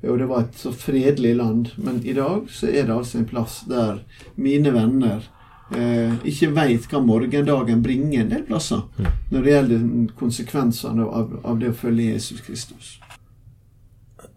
Og 0.04 0.16
det 0.20 0.26
var 0.28 0.44
et 0.44 0.56
så 0.60 0.72
fredelig 0.72 1.34
land. 1.36 1.74
Men 1.80 2.00
i 2.04 2.14
dag 2.16 2.48
så 2.52 2.68
er 2.68 2.88
det 2.88 2.96
altså 2.96 3.20
en 3.20 3.28
plass 3.28 3.60
der 3.68 4.00
mine 4.40 4.72
venner 4.76 5.26
eh, 5.76 6.14
ikke 6.30 6.50
veit 6.56 6.86
hva 6.90 7.00
morgendagen 7.04 7.82
bringer 7.84 8.20
en 8.24 8.32
del 8.32 8.42
plasser 8.48 8.82
når 9.30 9.42
det 9.46 9.52
gjelder 9.54 9.84
konsekvensene 10.18 11.06
av, 11.06 11.36
av 11.44 11.58
det 11.60 11.70
å 11.70 11.78
følge 11.84 12.12
Jesus 12.14 12.40
Kristus. 12.46 12.96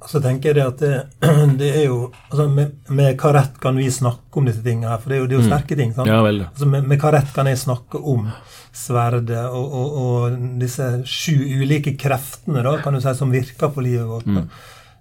Så 0.08 0.20
tenker 0.20 0.52
jeg 0.52 0.58
det 0.58 0.64
at 0.68 0.82
det, 0.84 0.96
det 1.62 1.70
er 1.80 1.86
jo 1.88 2.00
altså 2.30 2.48
med, 2.52 2.74
med 2.92 3.16
hva 3.22 3.32
rett 3.38 3.56
kan 3.64 3.78
vi 3.80 3.86
snakke 3.92 4.40
om 4.42 4.50
disse 4.50 4.64
tingene 4.66 4.90
her? 4.92 5.00
For 5.00 5.10
det 5.14 5.16
er 5.18 5.22
jo, 5.24 5.28
det 5.32 5.38
er 5.38 5.42
jo 5.42 5.48
sterke 5.48 5.78
ting. 5.80 5.94
sant? 5.96 6.10
Ja 6.12 6.20
vel. 6.26 6.42
Altså 6.50 6.68
med, 6.68 6.88
med 6.92 7.00
hva 7.00 7.14
rett 7.16 7.32
kan 7.36 7.48
jeg 7.48 7.62
snakke 7.62 8.02
om 8.14 8.28
sverdet 8.74 9.46
og, 9.54 9.64
og, 9.80 9.98
og 10.04 10.38
disse 10.60 10.88
sju 11.08 11.36
ulike 11.62 11.94
kreftene 12.02 12.64
da, 12.66 12.76
kan 12.84 12.96
du 12.98 13.00
si, 13.04 13.14
som 13.16 13.32
virker 13.32 13.72
på 13.76 13.84
livet 13.86 14.10
vårt? 14.10 14.28
da. 14.28 14.44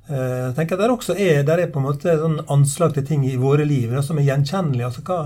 Eh, 0.06 0.36
Jeg 0.50 0.54
tenker 0.60 0.76
at 0.78 0.84
Der 0.84 0.94
også 0.94 1.16
er, 1.18 1.42
der 1.48 1.64
er 1.64 1.72
på 1.72 1.80
en 1.82 1.88
måte 1.88 2.14
sånn 2.20 2.38
anslag 2.52 2.94
til 2.94 3.06
ting 3.08 3.26
i 3.26 3.34
våre 3.40 3.66
liv 3.66 3.90
da, 3.96 4.02
som 4.06 4.20
er 4.22 4.28
gjenkjennelige. 4.28 4.86
altså 4.92 5.02
hva, 5.08 5.18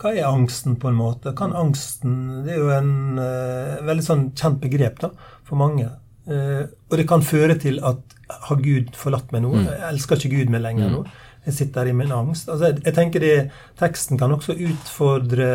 hva 0.00 0.14
er 0.14 0.26
angsten, 0.28 0.78
på 0.80 0.90
en 0.90 0.98
måte? 0.98 1.34
Kan 1.38 1.54
angsten 1.56 2.44
Det 2.44 2.54
er 2.54 2.62
jo 2.62 2.72
en 2.74 3.20
uh, 3.20 3.84
veldig 3.86 4.04
sånn 4.06 4.24
kjent 4.36 4.60
begrep 4.62 4.98
da, 5.04 5.12
for 5.46 5.60
mange. 5.60 5.90
Uh, 6.28 6.64
og 6.90 6.98
det 6.98 7.06
kan 7.10 7.24
føre 7.24 7.56
til 7.60 7.80
at 7.84 8.14
har 8.48 8.62
Gud 8.64 8.94
forlatt 8.96 9.32
meg 9.34 9.44
nå? 9.44 9.52
Jeg 9.60 9.84
elsker 9.90 10.18
ikke 10.18 10.38
Gud 10.38 10.52
meg 10.54 10.64
lenger 10.64 10.92
nå. 10.92 11.04
Jeg 11.44 11.56
sitter 11.58 11.90
i 11.90 11.92
min 11.96 12.12
angst. 12.14 12.48
Altså, 12.48 12.70
jeg, 12.70 12.80
jeg 12.86 12.96
tenker 12.96 13.24
det, 13.24 13.34
Teksten 13.80 14.20
kan 14.20 14.32
også 14.32 14.56
utfordre 14.56 15.48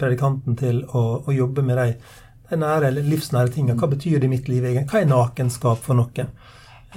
predikanten 0.00 0.56
til 0.60 0.82
å, 0.88 1.04
å 1.28 1.36
jobbe 1.36 1.64
med 1.66 1.76
de, 1.76 2.14
de 2.48 2.60
nære, 2.62 2.94
livsnære 2.96 3.52
tingene. 3.54 3.76
Hva 3.80 3.90
betyr 3.92 4.18
det 4.18 4.30
i 4.30 4.32
mitt 4.32 4.48
liv 4.48 4.64
egentlig? 4.64 4.88
Hva 4.88 5.02
er 5.02 5.12
nakenskap 5.12 5.84
for 5.84 6.00
noen? 6.00 6.32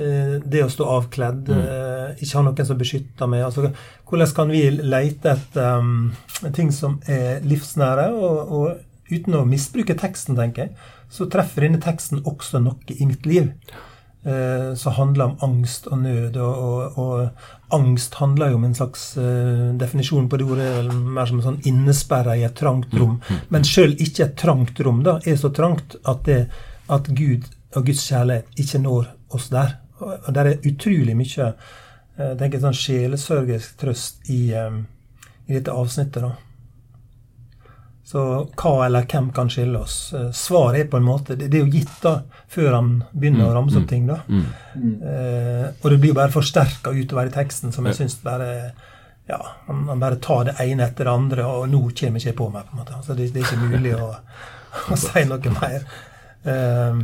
Eh, 0.01 0.39
det 0.41 0.63
å 0.65 0.71
stå 0.73 0.88
avkledd, 0.89 1.49
mm. 1.53 2.17
ikke 2.17 2.39
ha 2.39 2.43
noen 2.47 2.65
som 2.65 2.79
beskytter 2.79 3.29
meg. 3.29 3.45
Altså, 3.45 3.69
hvordan 4.10 4.34
kan 4.34 4.49
vi 4.53 4.65
lete 4.73 5.36
etter 5.36 5.84
um, 5.84 6.12
ting 6.56 6.71
som 6.73 6.97
er 7.06 7.45
livsnære, 7.45 8.10
og, 8.17 8.53
og 8.58 9.13
uten 9.13 9.38
å 9.38 9.45
misbruke 9.45 9.97
teksten, 9.99 10.38
tenker 10.39 10.65
jeg, 10.65 10.91
så 11.13 11.29
treffer 11.29 11.67
denne 11.67 11.82
teksten 11.82 12.23
også 12.25 12.63
noe 12.63 12.95
i 13.01 13.10
mitt 13.10 13.27
liv 13.29 13.51
Uh, 14.23 14.71
som 14.79 14.93
handler 14.95 15.34
om 15.34 15.41
angst 15.43 15.89
og 15.91 15.97
nød. 15.99 16.38
Og, 16.39 16.62
og, 16.95 16.99
og 17.03 17.73
angst 17.75 18.13
handler 18.21 18.53
jo 18.53 18.56
om 18.56 18.63
en 18.69 18.77
slags 18.77 19.01
uh, 19.19 19.73
definisjon 19.75 20.29
på 20.32 20.39
det 20.39 20.45
ordet, 20.47 20.67
er 20.77 20.93
mer 21.17 21.27
som 21.27 21.41
en 21.41 21.47
sånn 21.49 21.58
innesperra 21.67 22.38
i 22.39 22.45
et 22.47 22.56
trangt 22.56 22.95
rom. 22.95 23.17
Men 23.51 23.67
sjøl 23.67 23.97
ikke 23.99 24.29
et 24.29 24.38
trangt 24.39 24.79
rom 24.88 25.03
da, 25.03 25.17
er 25.27 25.36
så 25.41 25.51
trangt 25.51 25.97
at, 26.08 26.23
det, 26.23 26.39
at 26.88 27.12
Gud 27.12 27.51
og 27.75 27.89
Guds 27.91 28.08
kjærlighet 28.08 28.63
ikke 28.63 28.84
når 28.86 29.12
oss 29.36 29.51
der. 29.51 29.75
Og, 30.01 30.34
der 30.34 30.49
er 30.49 30.65
utrolig 30.69 31.15
mye 31.17 31.51
eh, 31.51 32.32
jeg 32.32 32.39
tenker 32.39 32.62
sånn 32.63 32.77
sjelesørgisk 32.77 33.77
trøst 33.82 34.29
i, 34.34 34.41
eh, 34.58 34.82
i 35.47 35.58
dette 35.58 35.73
avsnittet. 35.73 36.21
da. 36.23 36.34
Så 38.03 38.23
hva 38.60 38.71
eller 38.86 39.06
hvem 39.10 39.29
kan 39.34 39.49
skille 39.49 39.79
oss? 39.79 39.97
Eh, 40.13 40.29
Svaret 40.36 40.82
er 40.84 40.89
på 40.91 40.99
en 40.99 41.08
måte 41.08 41.38
Det, 41.39 41.47
det 41.47 41.60
er 41.60 41.63
jo 41.63 41.71
gitt 41.71 42.01
da, 42.03 42.17
før 42.51 42.73
han 42.75 42.89
begynner 43.12 43.47
å 43.47 43.53
ramse 43.56 43.79
opp 43.79 43.88
ting. 43.89 44.06
da. 44.10 44.19
Eh, 44.73 45.67
og 45.79 45.88
det 45.89 45.99
blir 45.99 46.12
jo 46.12 46.17
bare 46.19 46.34
forsterka 46.34 46.91
utover 46.91 47.32
i 47.32 47.34
teksten, 47.34 47.71
som 47.71 47.88
jeg 47.88 48.01
syns 48.01 48.19
bare 48.25 48.49
ja, 49.29 49.39
han, 49.67 49.86
han 49.88 50.01
bare 50.01 50.19
tar 50.19 50.49
det 50.49 50.58
ene 50.60 50.84
etter 50.84 51.08
det 51.08 51.13
andre, 51.13 51.45
og 51.47 51.69
nå 51.71 51.79
kommer 51.95 52.19
ikke 52.19 52.29
jeg 52.34 52.36
på 52.36 52.49
meg. 52.51 52.65
på 52.67 52.75
en 52.75 52.82
måte. 52.82 52.97
Altså, 52.97 53.15
det, 53.15 53.29
det 53.32 53.39
er 53.39 53.47
ikke 53.47 53.69
mulig 53.71 53.93
å, 53.95 54.10
å 54.91 54.99
si 54.99 55.23
noe 55.29 55.53
mer. 55.56 55.86
Eh, 56.43 57.03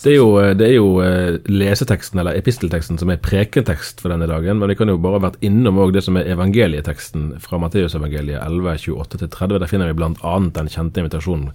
Det 0.00 0.14
er 0.14 0.16
jo, 0.16 0.28
det 0.56 0.64
er 0.64 0.78
jo 0.78 0.86
eh, 1.04 1.34
leseteksten 1.44 2.22
eller 2.22 2.38
epistelteksten 2.38 2.96
som 2.96 3.10
er 3.12 3.18
prekentekst 3.20 3.98
for 4.00 4.08
denne 4.08 4.24
dagen, 4.30 4.56
men 4.56 4.70
vi 4.72 4.76
kan 4.78 4.88
jo 4.88 4.96
bare 4.96 5.18
ha 5.18 5.26
vært 5.26 5.42
innom 5.44 5.76
det 5.92 6.00
som 6.06 6.16
er 6.16 6.30
evangelieteksten 6.32 7.34
fra 7.44 7.60
Matteusevangeliet 7.60 8.40
11, 8.40 8.78
28-30. 8.96 9.58
Der 9.60 9.68
finner 9.68 9.90
vi 9.90 9.98
bl.a. 9.98 10.32
den 10.56 10.72
kjente 10.72 11.02
invitasjonen 11.02 11.50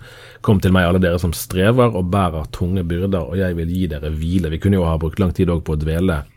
Kom 0.46 0.62
til 0.62 0.76
meg, 0.78 0.86
alle 0.86 1.02
dere 1.02 1.18
som 1.22 1.34
strever 1.34 1.98
og 1.98 2.12
bærer 2.14 2.46
tunge 2.54 2.86
byrder, 2.86 3.26
og 3.26 3.42
jeg 3.42 3.58
vil 3.58 3.74
gi 3.74 3.90
dere 3.96 4.14
hvile. 4.14 4.54
Vi 4.54 4.62
kunne 4.62 4.78
jo 4.78 4.86
ha 4.86 4.94
brukt 5.02 5.18
lang 5.24 5.34
tid 5.34 5.50
òg 5.50 5.66
på 5.66 5.74
å 5.74 5.82
dvele 5.82 6.22
eh, 6.22 6.30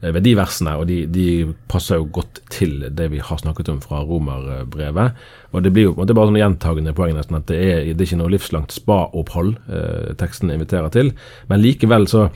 ved 0.00 0.22
de 0.26 0.34
versene, 0.36 0.74
og 0.76 0.88
de, 0.90 0.98
de, 1.08 1.54
passer 1.72 2.00
jo 2.00 2.08
godt 2.12 2.42
til 2.52 2.84
det 2.94 3.08
vi 3.14 3.22
har 3.24 3.40
snakket 3.40 3.70
om 3.72 3.80
fra 3.80 4.02
romerbrevet. 4.04 5.16
Og 5.52 5.64
det 5.64 5.72
blir 5.72 5.88
jo 5.88 5.94
det 6.02 6.12
er 6.12 6.18
bare 6.18 6.30
sånn 6.30 6.40
gjentagende 6.42 6.94
poeng 6.96 7.16
nesten 7.16 7.38
at 7.38 7.48
det 7.48 7.58
er, 7.62 7.80
det 7.88 8.04
er 8.04 8.10
ikke 8.10 8.20
noe 8.20 8.34
livslangt 8.34 8.76
spa-opphold 8.76 9.56
eh, 9.72 10.12
teksten 10.20 10.52
inviterer 10.52 10.92
til. 10.92 11.14
Men 11.50 11.64
likevel 11.64 12.06
så 12.12 12.28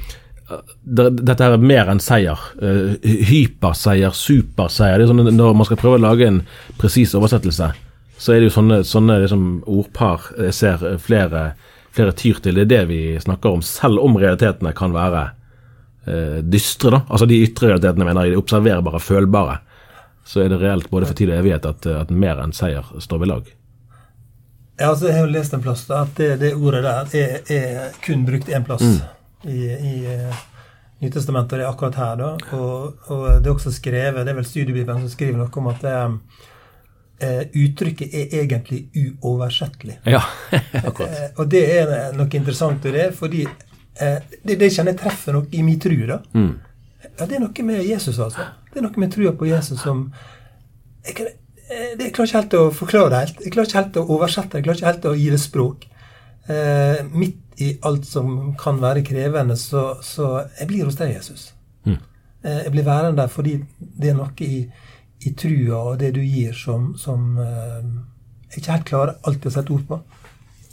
dette 0.82 1.38
her 1.38 1.54
er 1.54 1.62
mer 1.62 1.90
enn 1.92 2.00
seier. 2.02 2.40
Uh, 2.58 2.96
hyperseier, 3.28 4.14
superseier. 4.16 4.98
Det 4.98 5.06
er 5.06 5.12
sånn 5.12 5.36
Når 5.36 5.56
man 5.56 5.68
skal 5.68 5.78
prøve 5.80 6.00
å 6.00 6.02
lage 6.02 6.26
en 6.26 6.40
presis 6.80 7.14
oversettelse, 7.14 7.70
så 8.20 8.32
er 8.32 8.40
det 8.40 8.50
jo 8.50 8.56
sånne, 8.58 8.80
sånne 8.84 9.20
liksom, 9.22 9.44
ordpar 9.70 10.26
jeg 10.36 10.56
ser 10.56 10.82
flere, 11.00 11.52
flere 11.94 12.16
tyr 12.16 12.40
til. 12.42 12.58
Det 12.58 12.66
er 12.66 12.72
det 12.72 12.82
vi 12.90 13.02
snakker 13.22 13.56
om, 13.56 13.62
selv 13.64 14.02
om 14.02 14.18
realitetene 14.20 14.74
kan 14.76 14.92
være 14.96 15.22
eh, 15.28 15.36
dystre. 16.42 16.90
da, 16.90 17.02
Altså 17.08 17.26
de 17.30 17.40
ytre 17.44 17.70
realitetene, 17.70 18.06
mener 18.08 18.26
jeg, 18.26 18.34
de 18.34 18.42
observerbare, 18.42 19.00
følbare. 19.00 19.60
Så 20.26 20.44
er 20.44 20.52
det 20.52 20.60
reelt 20.60 20.90
både 20.90 21.08
for 21.08 21.18
tid 21.18 21.32
og 21.32 21.40
evighet 21.40 21.66
at, 21.66 21.86
at 22.04 22.10
mer 22.10 22.42
enn 22.42 22.52
seier 22.54 22.86
står 23.02 23.22
ved 23.22 23.30
lag. 23.32 23.48
Ja, 24.80 24.90
altså 24.90 25.10
Jeg 25.10 25.16
har 25.18 25.26
jo 25.26 25.32
lest 25.34 25.54
en 25.54 25.64
plass 25.64 25.82
da, 25.88 26.04
at 26.06 26.14
det, 26.16 26.28
det 26.40 26.54
ordet 26.56 26.84
der 26.86 27.16
er, 27.20 27.34
er, 27.52 27.96
kun 28.04 28.22
brukt 28.24 28.48
én 28.48 28.64
plass 28.64 28.84
mm. 28.84 29.00
i, 29.44 29.58
i 29.74 29.96
uh, 30.08 30.46
Nytestamentet, 31.00 31.52
og 31.52 31.58
det 31.58 31.64
er 31.64 31.70
akkurat 31.70 31.98
her. 32.00 32.16
da, 32.20 32.30
og, 32.56 32.96
og, 33.08 33.26
det 33.40 33.48
er 33.48 33.54
også 33.54 33.72
skrevet, 33.72 34.24
det 34.24 34.32
er 34.32 34.36
vel 34.36 34.48
studiebibelen 34.48 35.04
som 35.04 35.12
skriver 35.12 35.38
noe 35.40 35.52
om 35.56 35.68
at 35.70 35.84
det 35.84 35.94
eh, 37.24 37.42
uttrykket 37.56 38.16
er 38.20 38.34
egentlig 38.42 38.82
uoversettelig. 39.22 39.96
Ja, 40.04 40.20
akkurat. 40.88 41.08
Eh, 41.08 41.30
og 41.36 41.48
det 41.48 41.62
er 41.78 42.12
noe 42.18 42.28
interessant 42.36 42.84
i 42.84 42.92
det, 42.92 43.06
fordi 43.16 43.46
eh, 43.48 43.69
det, 44.00 44.56
det 44.60 44.70
kjenner 44.72 44.94
jeg 44.94 45.00
treffer 45.02 45.36
noe 45.36 45.48
i 45.52 45.62
min 45.66 45.78
tru. 45.82 45.96
da. 46.08 46.20
Mm. 46.34 46.54
Ja, 47.06 47.26
det 47.26 47.36
er 47.36 47.44
noe 47.44 47.66
med 47.68 47.84
Jesus, 47.84 48.18
altså. 48.18 48.48
Det 48.70 48.80
er 48.80 48.86
noe 48.86 49.02
med 49.02 49.12
trua 49.12 49.34
på 49.36 49.48
Jesus 49.48 49.80
som 49.82 50.06
jeg, 51.06 51.16
jeg, 51.16 51.32
eh, 51.68 51.94
jeg 51.98 52.12
klarer 52.16 52.28
ikke 52.28 52.40
helt 52.40 52.58
å 52.58 52.64
forklare 52.76 53.12
det 53.12 53.22
helt. 53.24 53.40
Jeg 53.44 53.54
klarer 53.54 53.70
ikke 53.70 53.80
helt 53.80 54.00
å 54.00 54.06
oversette 54.16 54.52
det. 54.52 54.60
Jeg 54.60 54.68
klarer 54.68 54.80
ikke 54.80 54.90
helt 54.92 55.08
å 55.10 55.16
gi 55.18 55.30
det 55.32 55.40
språk. 55.42 55.88
Eh, 56.50 57.00
midt 57.12 57.60
i 57.60 57.72
alt 57.88 58.06
som 58.08 58.54
kan 58.60 58.78
være 58.80 59.04
krevende, 59.04 59.56
så, 59.60 59.98
så 60.04 60.30
jeg 60.58 60.70
blir 60.70 60.86
hos 60.88 60.96
deg, 61.00 61.16
Jesus. 61.18 61.50
Mm. 61.84 61.98
Eh, 62.44 62.62
jeg 62.66 62.76
blir 62.76 62.88
værende 62.88 63.20
der 63.20 63.32
fordi 63.32 63.58
det 63.78 64.12
er 64.12 64.16
noe 64.20 64.32
i 64.46 64.64
i 65.20 65.32
trua 65.36 65.80
og 65.90 65.98
det 66.00 66.14
du 66.16 66.22
gir, 66.24 66.54
som, 66.56 66.92
som 66.98 67.36
eh, 67.40 67.88
jeg 68.50 68.62
ikke 68.62 68.76
helt 68.76 68.88
klarer 68.88 69.18
alltid 69.28 69.50
å 69.50 69.54
sette 69.56 69.74
ord 69.74 69.82
på. 69.88 69.98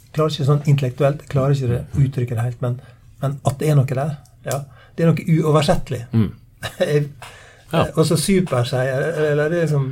Jeg 0.06 0.14
klarer 0.16 0.34
ikke 0.34 0.48
sånn 0.48 0.70
intellektuelt, 0.72 1.24
jeg 1.24 1.32
klarer 1.34 1.56
ikke 1.56 1.80
å 1.80 2.04
uttrykket 2.06 2.38
det 2.38 2.46
helt, 2.46 2.62
men, 2.64 2.78
men, 3.22 3.38
at 3.46 3.58
det 3.60 3.70
er 3.70 3.78
noe 3.78 3.88
der, 3.88 4.14
ja, 4.46 4.60
det 4.96 5.04
er 5.04 5.12
noe 5.12 5.38
uoversettelig. 5.38 6.04
Mm. 6.12 6.30
ja. 7.72 7.82
Og 7.94 8.04
så 8.06 8.16
superseier, 8.18 9.10
eller 9.30 9.50
det 9.50 9.62
er 9.62 9.66
liksom 9.66 9.90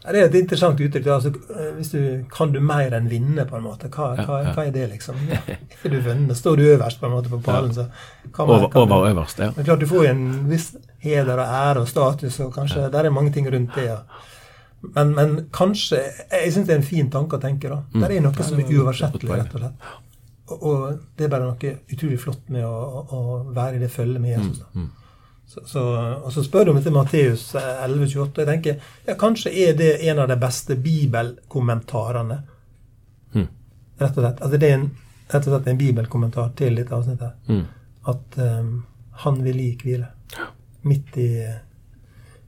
det 0.00 0.16
er 0.16 0.30
et 0.30 0.36
interessant 0.38 0.78
uttrykk. 0.80 1.08
Altså, 1.12 1.30
hvis 1.76 1.90
du, 1.92 1.98
kan 2.32 2.54
du 2.54 2.60
mer 2.64 2.94
enn 2.96 3.10
vinne, 3.10 3.44
på 3.44 3.58
en 3.58 3.66
måte? 3.66 3.90
Hva, 3.92 4.14
hva, 4.16 4.38
hva 4.54 4.64
er 4.64 4.72
det, 4.72 4.86
liksom? 4.94 5.18
Er 5.84 5.92
du 5.92 5.98
vunnet? 6.00 6.38
Står 6.38 6.56
du 6.56 6.64
øverst 6.72 7.02
på 7.02 7.08
en 7.08 7.12
måte 7.12 7.28
på 7.28 7.40
pallen, 7.44 7.74
så 7.76 7.84
kan 8.32 8.48
man, 8.48 8.64
over, 8.64 8.78
over 8.80 9.10
øverst, 9.10 9.38
ja. 9.44 9.50
Men 9.56 9.68
klart, 9.68 9.80
Du 9.80 9.86
får 9.90 10.06
jo 10.06 10.10
en 10.14 10.24
viss 10.48 10.70
heder 11.04 11.36
og 11.36 11.44
ære 11.44 11.84
og 11.84 11.88
status, 11.88 12.40
og 12.40 12.54
kanskje 12.54 12.86
ja. 12.86 12.92
der 12.92 13.10
er 13.10 13.14
mange 13.14 13.32
ting 13.32 13.48
rundt 13.52 13.76
det. 13.76 13.90
Ja. 13.90 13.98
Men, 14.80 15.14
men, 15.14 15.36
kanskje 15.52 16.00
Jeg 16.32 16.52
syns 16.54 16.66
det 16.66 16.74
er 16.74 16.80
en 16.80 16.86
fin 16.88 17.10
tanke 17.12 17.36
å 17.36 17.42
tenke. 17.42 17.68
da. 17.68 17.82
Mm. 17.92 18.00
Der 18.00 18.16
er 18.16 18.24
noe 18.24 18.46
som 18.48 18.60
er 18.60 18.72
uoversettelig, 18.72 19.34
rett 19.36 19.54
og 19.54 19.66
slett. 19.66 19.90
Og, 20.50 20.98
det 21.16 21.26
er 21.26 21.32
bare 21.32 21.46
noe 21.46 21.74
utrolig 21.92 22.18
flott 22.20 22.48
med 22.50 22.64
å, 22.66 23.04
å 23.06 23.20
være 23.54 23.78
i 23.78 23.82
det 23.84 23.90
følget 23.92 24.22
med 24.22 24.34
Jesus. 24.36 24.58
da. 24.64 24.72
Mm. 24.74 24.88
mm. 24.88 24.96
Så, 25.50 25.60
så, 25.66 25.82
og 26.22 26.30
så 26.30 26.44
spør 26.46 26.68
du 26.68 26.70
om 26.70 26.76
etter 26.78 26.92
Matteus 26.94 27.48
11,28. 27.58 28.38
Jeg 28.38 28.46
tenker 28.46 28.90
ja, 29.08 29.16
kanskje 29.18 29.50
er 29.50 29.72
det 29.74 29.88
en 30.06 30.20
av 30.22 30.28
de 30.30 30.36
beste 30.38 30.76
bibelkommentarene. 30.78 32.36
Mm. 33.34 33.48
Rett 33.98 34.14
og 34.14 34.22
slett. 34.22 34.44
Altså 34.44 34.60
det 34.62 34.68
er 34.68 34.76
en, 34.76 34.84
rett 35.32 35.48
og 35.48 35.56
slett 35.56 35.72
en 35.72 35.80
bibelkommentar 35.80 36.52
til 36.60 36.78
dette 36.78 36.94
avsnittet. 36.94 37.50
Mm. 37.50 37.64
At 38.14 38.38
um, 38.38 38.70
han 39.24 39.42
vil 39.42 39.58
gi 39.64 39.72
hvile. 39.82 40.12
Midt 40.86 41.18
i, 41.18 41.28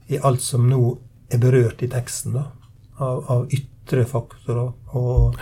i, 0.07 0.21
alt 0.23 0.41
som 0.41 0.71
nå 0.71 0.79
er 1.27 1.43
berørt 1.43 1.83
i 1.83 1.91
teksten. 1.91 2.39
da, 2.39 2.47
Av, 3.03 3.19
av 3.27 3.45
ytre 3.51 3.72
faktorer 4.09 4.71
og 4.97 5.37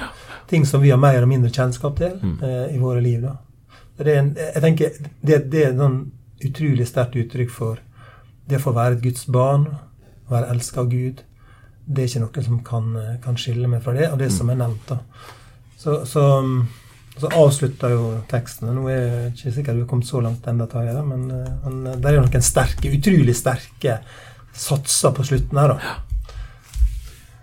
ting 0.50 0.66
som 0.66 0.82
vi 0.82 0.92
har 0.92 1.00
mer 1.00 1.22
og 1.22 1.30
mindre 1.30 1.52
kjennskap 1.54 1.98
til 2.00 2.18
mm. 2.20 2.38
eh, 2.44 2.76
i 2.76 2.80
våre 2.82 3.02
liv. 3.02 3.22
da. 3.22 3.38
Det 3.98 4.08
er 4.08 4.20
en, 4.20 4.32
jeg 4.36 4.62
tenker, 4.64 5.00
det, 5.22 5.40
det 5.52 5.66
er 5.68 5.78
noen 5.78 6.12
utrolig 6.42 6.88
sterkt 6.90 7.16
uttrykk 7.22 7.52
for 7.54 7.82
det 8.50 8.58
å 8.60 8.64
få 8.66 8.74
være 8.76 8.98
et 8.98 9.04
Guds 9.06 9.28
barn, 9.32 9.68
være 10.32 10.50
elska 10.56 10.82
av 10.84 10.90
Gud. 10.92 11.22
Det 11.86 12.04
er 12.04 12.10
ikke 12.10 12.24
noe 12.24 12.46
som 12.46 12.62
kan, 12.66 12.92
kan, 13.24 13.38
skille 13.40 13.70
meg 13.70 13.84
fra 13.86 13.94
det, 13.96 14.10
og 14.12 14.20
det 14.22 14.32
som 14.34 14.50
er 14.52 14.60
nevnt. 14.60 14.90
da. 14.90 15.00
Så, 15.78 16.02
så, 16.10 16.26
så 17.18 17.32
avslutter 17.32 17.94
jo 17.96 18.04
teksten. 18.32 18.74
Nå 18.76 18.88
er 18.92 19.02
jeg 19.02 19.32
ikke 19.32 19.56
sikkert 19.58 19.80
du 19.80 19.84
har 19.84 19.90
kommet 19.90 20.10
så 20.10 20.22
langt 20.24 20.48
ennå, 20.48 20.68
men, 21.08 21.28
men 21.64 21.82
det 21.94 22.12
er 22.12 22.20
noen 22.20 22.46
sterke, 22.46 22.92
utrolig 22.92 23.38
sterke 23.38 24.00
satser 24.52 25.14
på 25.16 25.26
slutten 25.32 25.62
her. 25.62 25.76
da. 25.76 26.11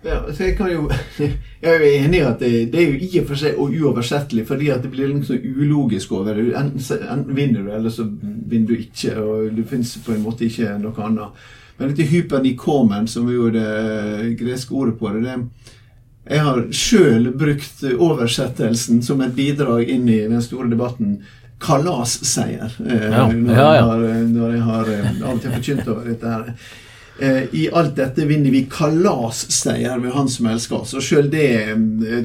Ja, 0.03 0.21
så 0.31 0.43
jeg, 0.43 0.55
kan 0.57 0.69
jo, 0.71 0.85
jeg 1.19 1.67
er 1.67 1.81
jo 1.81 1.87
enig 1.91 2.21
i 2.21 2.25
at 2.27 2.39
det, 2.39 2.51
det, 2.71 2.81
er 2.81 2.93
jo 2.93 2.99
i 3.03 3.21
og 3.21 3.25
for 3.27 3.41
seg 3.41 3.57
uoversettelig, 3.59 4.45
fordi 4.47 4.69
at 4.71 4.83
det 4.85 4.91
blir 4.93 5.11
liksom 5.11 5.41
ulogisk 5.43 6.13
over 6.15 6.37
det. 6.39 6.53
Enten, 6.55 6.83
enten 7.03 7.35
vinner 7.35 7.65
du, 7.65 7.71
eller 7.75 7.93
så 7.93 8.07
vinner 8.07 8.67
du 8.71 8.77
ikke. 8.79 9.17
og 9.19 9.49
Det 9.57 9.67
fins 9.67 9.97
på 10.05 10.15
en 10.15 10.23
måte 10.23 10.47
ikke 10.47 10.77
noe 10.79 11.05
annet. 11.05 11.49
Men 11.79 11.91
dette 11.91 12.07
hypernikomen, 12.11 13.07
som 13.07 13.27
er 13.27 13.35
jo 13.37 13.51
det 13.55 14.37
greske 14.39 14.75
ordet 14.75 14.97
på 14.99 15.11
det, 15.15 15.21
det 15.27 15.37
Jeg 16.29 16.43
har 16.45 16.65
sjøl 16.75 17.31
brukt 17.33 17.83
oversettelsen 17.89 19.01
som 19.01 19.21
et 19.21 19.35
bidrag 19.35 19.89
inn 19.89 20.09
i 20.09 20.19
den 20.27 20.41
store 20.43 20.69
debatten 20.69 21.21
kalasseier. 21.59 22.75
Eh, 22.85 23.07
ja, 23.11 23.25
når, 23.31 23.55
ja, 23.55 23.71
ja. 23.75 24.19
Når 24.27 24.53
jeg 24.53 24.61
har 24.67 24.91
eh, 24.93 25.39
til 25.41 25.55
forkynt 25.55 25.87
over 25.87 26.05
dette 26.07 26.35
her. 26.35 26.53
Eh, 27.19 27.43
I 27.51 27.69
alt 27.73 27.95
dette 27.95 28.25
vinner 28.25 28.51
vi 28.51 28.67
kalasseier 28.71 29.99
med 29.99 30.11
Han 30.11 30.29
som 30.29 30.45
elsker 30.47 30.81
oss. 30.81 30.93
Og 30.95 31.03
sjøl 31.03 31.29
det 31.31 31.63
eh, 31.65 31.75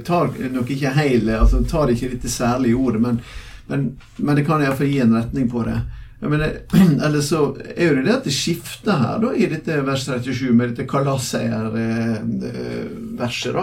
tar 0.06 0.30
nok 0.54 0.70
ikke 0.70 0.90
hele, 0.94 1.38
altså 1.40 1.64
tar 1.66 1.90
ikke 1.90 2.08
dette 2.14 2.28
særlige 2.30 2.76
ordet, 2.78 3.00
men, 3.02 3.20
men, 3.66 3.98
men 4.16 4.36
det 4.38 4.46
kan 4.46 4.62
iallfall 4.62 4.90
gi 4.92 5.00
en 5.02 5.16
retning 5.18 5.50
på 5.50 5.62
det. 5.66 5.80
Mener, 6.24 6.50
eller 7.04 7.20
så 7.20 7.56
er 7.74 7.86
jo 7.88 7.94
det 7.98 8.04
det 8.06 8.14
at 8.14 8.24
det 8.28 8.36
skifter 8.36 8.92
her 9.02 9.18
da, 9.24 9.28
i 9.34 9.46
dette 9.50 9.84
vers 9.84 10.04
37 10.06 10.52
med 10.54 10.68
dette 10.72 10.88
kalasseierverset. 10.88 13.56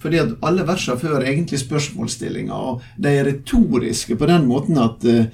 fordi 0.00 0.18
at 0.24 0.34
alle 0.42 0.66
versene 0.66 0.98
før 0.98 1.16
er 1.20 1.26
egentlig 1.34 1.58
spørsmålsstillinger, 1.62 2.54
og 2.54 2.80
de 2.96 3.08
er 3.12 3.24
retoriske 3.28 4.16
på 4.16 4.26
den 4.30 4.46
måten 4.48 4.78
at 4.80 5.04
eh, 5.04 5.26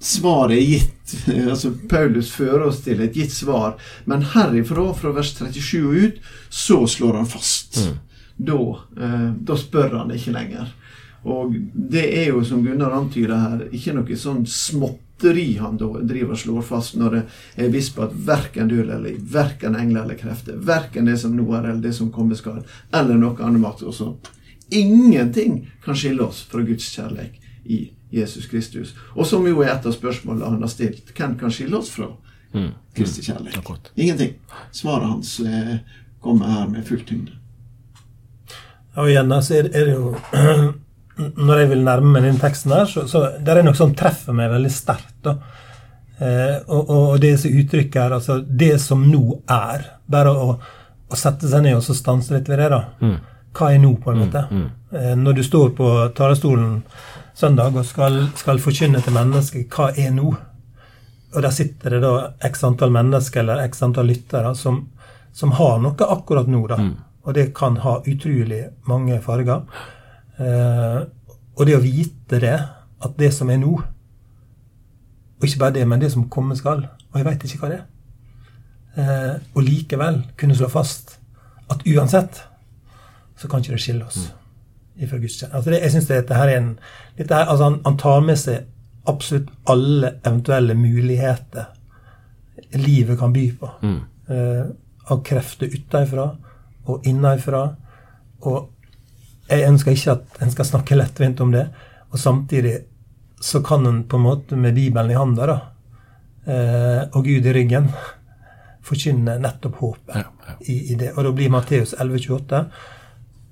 svaret 0.00 0.56
er 0.56 0.60
gitt. 0.60 1.16
altså 1.50 1.72
Paulus 1.88 2.30
fører 2.32 2.66
oss 2.70 2.80
til 2.84 3.02
et 3.04 3.16
gitt 3.16 3.32
svar. 3.32 3.76
Men 4.08 4.24
herifra, 4.34 4.90
fra 4.96 5.12
vers 5.16 5.34
37 5.36 5.82
og 5.84 5.98
ut, 5.98 6.22
så 6.48 6.80
slår 6.86 7.20
han 7.20 7.28
fast. 7.28 7.82
Mm. 7.84 7.98
Da, 8.50 8.62
eh, 9.00 9.28
da, 9.36 9.58
spør 9.60 9.98
han 9.98 10.14
ikke 10.16 10.32
lenger. 10.32 10.72
Og 11.28 11.52
det 11.74 12.06
er 12.22 12.30
jo, 12.30 12.40
som 12.44 12.64
Gunnar 12.64 12.96
antyder 12.96 13.36
her, 13.36 13.66
ikke 13.76 13.92
noe 13.98 14.16
sånn 14.16 14.46
småtteri 14.48 15.50
han 15.60 15.76
da 15.76 15.90
driver 16.00 16.32
og 16.32 16.40
slår 16.40 16.64
fast 16.64 16.96
når 16.96 17.18
det 17.18 17.22
er 17.60 17.74
visst 17.74 17.92
på 17.92 18.06
at 18.06 18.16
verken 18.16 18.72
død 18.72 18.86
eller 18.86 19.04
liv, 19.04 19.20
verken 19.34 19.76
engler 19.76 20.06
eller 20.06 20.16
krefter, 20.16 20.56
verken 20.56 21.12
det 21.12 21.18
som 21.20 21.36
nå 21.36 21.44
er 21.52 21.68
eller 21.68 21.84
det 21.84 21.92
som 21.98 22.08
kommer 22.14 22.40
skal, 22.40 22.64
eller 22.96 23.20
noe 23.20 23.36
annet 23.44 23.84
også. 23.84 24.14
Ingenting 24.72 25.66
kan 25.84 25.98
skille 25.98 26.24
oss 26.24 26.46
fra 26.48 26.64
Guds 26.64 26.88
kjærlighet 26.94 27.68
i 27.68 27.82
Jesus 28.10 28.46
Kristus. 28.50 28.94
Og 29.14 29.26
som 29.26 29.46
jo 29.46 29.62
er 29.62 29.74
et 29.74 29.86
av 29.86 29.94
spørsmålene 29.94 30.48
han 30.48 30.62
har 30.64 30.72
stilt. 30.72 31.12
Hvem 31.16 31.36
kan 31.40 31.52
skille 31.54 31.78
oss 31.78 31.92
fra 31.94 32.10
mm. 32.52 32.70
Kristi 32.96 33.24
kjærlighet? 33.26 33.62
Mm. 33.62 33.90
Ingenting. 33.94 34.34
Svaret 34.74 35.08
hans 35.08 35.36
eh, 35.40 35.76
kommer 36.20 36.50
her 36.50 36.68
med 36.68 36.86
full 36.88 37.04
tyngde. 37.06 37.36
Og 38.98 39.10
igjen 39.10 39.30
så 39.42 39.60
er, 39.60 39.70
det 39.70 39.92
jo 39.94 40.14
Når 41.46 41.58
jeg 41.60 41.68
vil 41.70 41.82
nærme 41.86 42.14
meg 42.14 42.24
den 42.24 42.38
teksten 42.40 42.72
her, 42.74 42.86
så, 42.88 43.04
så 43.08 43.26
det 43.38 43.52
er 43.52 43.66
noe 43.66 43.76
som 43.76 43.92
treffer 43.94 44.34
meg 44.34 44.48
veldig 44.54 44.70
sterkt. 44.72 45.28
Eh, 45.28 46.56
og, 46.66 46.88
og, 46.88 47.10
det 47.20 47.34
som 47.42 47.52
uttrykker 47.60 48.06
her, 48.06 48.14
altså 48.16 48.38
det 48.40 48.74
som 48.80 49.06
nå 49.08 49.38
er 49.48 49.86
Bare 50.10 50.32
å, 50.32 50.54
å 51.08 51.18
sette 51.18 51.48
seg 51.48 51.64
ned 51.64 51.78
og 51.78 51.84
så 51.84 51.96
stanse 51.96 52.34
litt 52.34 52.48
ved 52.48 52.60
det. 52.60 52.70
da. 52.72 52.80
Mm. 53.04 53.18
Hva 53.56 53.70
er 53.74 53.82
nå, 53.82 53.92
på 54.00 54.12
en 54.12 54.20
måte? 54.24 54.46
Mm, 54.50 54.64
mm. 54.64 54.96
Eh, 54.96 55.14
når 55.18 55.38
du 55.38 55.42
står 55.44 55.72
på 55.76 55.90
talerstolen 56.16 56.80
søndag 57.40 57.76
og 57.76 57.86
skal, 57.88 58.22
skal 58.36 58.60
forkynne 58.62 59.00
til 59.04 59.14
mennesker 59.16 59.66
hva 59.72 59.90
er 59.98 60.12
nå? 60.14 60.30
Og 61.30 61.44
der 61.44 61.54
sitter 61.54 61.94
det 61.94 62.00
da 62.02 62.32
x 62.48 62.64
antall 62.66 62.92
mennesker 62.94 63.44
eller 63.44 63.62
x 63.68 63.84
antall 63.86 64.10
lyttere 64.10 64.50
som, 64.58 64.82
som 65.32 65.54
har 65.58 65.78
noe 65.82 66.10
akkurat 66.16 66.50
nå. 66.50 66.64
da. 66.68 66.80
Mm. 66.80 66.96
Og 67.22 67.36
det 67.36 67.50
kan 67.54 67.78
ha 67.84 68.00
utrolig 68.00 68.64
mange 68.88 69.20
farger. 69.22 69.62
Eh, 70.40 71.00
og 71.56 71.66
det 71.68 71.76
å 71.76 71.84
vite 71.84 72.40
det, 72.42 72.56
at 73.00 73.16
det 73.16 73.30
som 73.32 73.48
er 73.52 73.58
nå 73.60 73.72
Og 75.40 75.46
ikke 75.46 75.60
bare 75.60 75.74
det, 75.78 75.86
men 75.88 76.00
det 76.00 76.10
som 76.12 76.26
komme 76.32 76.56
skal 76.56 76.82
Og 76.84 77.16
jeg 77.16 77.24
veit 77.24 77.44
ikke 77.44 77.60
hva 77.62 77.70
det 77.70 77.78
er. 77.78 77.86
eh, 79.00 79.34
og 79.54 79.62
likevel 79.64 80.22
kunne 80.36 80.56
slå 80.56 80.68
fast 80.68 81.18
at 81.70 81.84
uansett 81.86 82.42
så 83.38 83.48
kan 83.48 83.62
ikke 83.62 83.76
det 83.76 83.80
skille 83.84 84.04
oss 84.04 84.26
ifra 85.00 85.18
gudstjenesten. 85.18 85.56
Altså 85.56 85.70
det, 85.70 85.80
jeg 85.82 85.94
synes 85.94 86.08
dette 86.10 86.38
her 86.38 86.48
er 86.48 86.60
en 86.60 86.70
dette 87.18 87.34
her, 87.34 87.48
altså 87.48 87.70
han, 87.70 87.80
han 87.84 87.98
tar 88.00 88.20
med 88.24 88.38
seg 88.40 89.10
absolutt 89.10 89.48
alle 89.70 90.14
eventuelle 90.20 90.76
muligheter 90.78 91.70
livet 92.78 93.18
kan 93.18 93.32
by 93.32 93.46
på. 93.60 93.70
Eh, 94.30 94.66
av 95.10 95.22
krefter 95.26 95.72
utenfra 95.72 96.26
og 96.90 97.06
innenfra. 97.08 97.64
Og 98.46 98.68
jeg 99.50 99.66
ønsker 99.66 99.96
ikke 99.96 100.14
at 100.14 100.44
en 100.44 100.54
skal 100.54 100.68
snakke 100.68 100.98
lettvint 100.98 101.40
om 101.42 101.52
det. 101.54 101.66
Og 102.10 102.18
samtidig 102.18 102.76
så 103.40 103.62
kan 103.64 103.86
en 103.86 104.04
på 104.04 104.20
en 104.20 104.26
måte 104.26 104.56
med 104.56 104.76
Bibelen 104.76 105.10
i 105.10 105.18
handa 105.18 105.46
da, 105.48 105.58
eh, 106.46 107.02
og 107.16 107.24
Gud 107.24 107.46
i 107.46 107.54
ryggen 107.56 107.88
forkynne 108.84 109.38
nettopp 109.40 109.76
håpet 109.80 110.16
Ja, 110.16 110.28
ja. 110.46 110.54
I, 110.68 110.92
i 110.92 110.96
det. 110.98 111.12
Og 111.16 111.24
da 111.24 111.32
blir 111.36 111.52
Matteus 111.52 111.94
11,28 111.94 112.56
eh, 112.56 112.60
et 112.60 112.70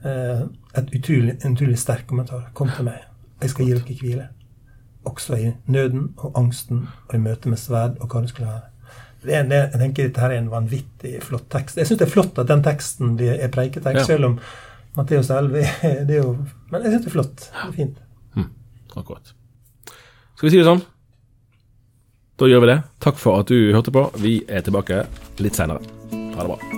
utrolig, 0.04 1.36
en 1.44 1.54
utrolig 1.56 1.78
sterk 1.78 2.06
kommentar. 2.06 2.48
Kom 2.54 2.70
til 2.74 2.84
meg, 2.88 3.04
jeg 3.42 3.50
skal 3.50 3.66
gi 3.66 3.74
dere 3.76 3.98
hvile. 4.02 4.26
Også 5.08 5.36
i 5.38 5.52
nøden 5.72 6.10
og 6.18 6.34
angsten 6.38 6.86
og 7.08 7.14
i 7.14 7.18
møte 7.22 7.48
med 7.48 7.58
sverd 7.58 7.96
og 8.02 8.08
hva 8.12 8.20
det 8.24 8.30
skulle 8.32 8.48
være. 8.50 8.66
Det 9.24 9.34
er, 9.34 9.46
det, 9.50 9.58
jeg 9.72 9.80
tenker 9.80 10.06
Dette 10.08 10.20
her 10.22 10.30
er 10.30 10.38
en 10.38 10.50
vanvittig 10.52 11.16
flott 11.26 11.48
tekst. 11.50 11.76
Jeg 11.80 11.88
syns 11.88 11.98
det 11.98 12.06
er 12.06 12.12
flott 12.12 12.38
at 12.38 12.46
den 12.50 12.62
teksten 12.62 13.16
er 13.20 13.48
preiketekst, 13.50 13.98
Ja. 14.02 14.04
selv 14.04 14.24
om 14.28 14.38
Matteus 14.96 15.30
11 15.30 15.58
er- 15.82 16.04
det 16.06 16.18
er 16.18 16.22
jo 16.22 16.36
Men 16.70 16.82
jeg 16.82 16.92
syns 16.92 17.04
det 17.04 17.10
er 17.10 17.16
flott. 17.16 17.36
Det 17.50 17.68
er 17.68 17.72
fint. 17.72 17.98
Akkurat. 18.96 19.34
Skal 20.36 20.48
vi 20.48 20.50
si 20.54 20.58
det 20.62 20.66
sånn? 20.66 20.82
Da 22.38 22.46
gjør 22.46 22.60
vi 22.62 22.70
det. 22.70 22.78
Takk 23.02 23.18
for 23.18 23.40
at 23.40 23.50
du 23.50 23.72
hørte 23.74 23.90
på. 23.94 24.06
Vi 24.22 24.44
er 24.48 24.62
tilbake 24.62 25.04
litt 25.42 25.58
seinere. 25.58 25.82
Ha 26.12 26.44
det 26.46 26.52
bra. 26.54 26.77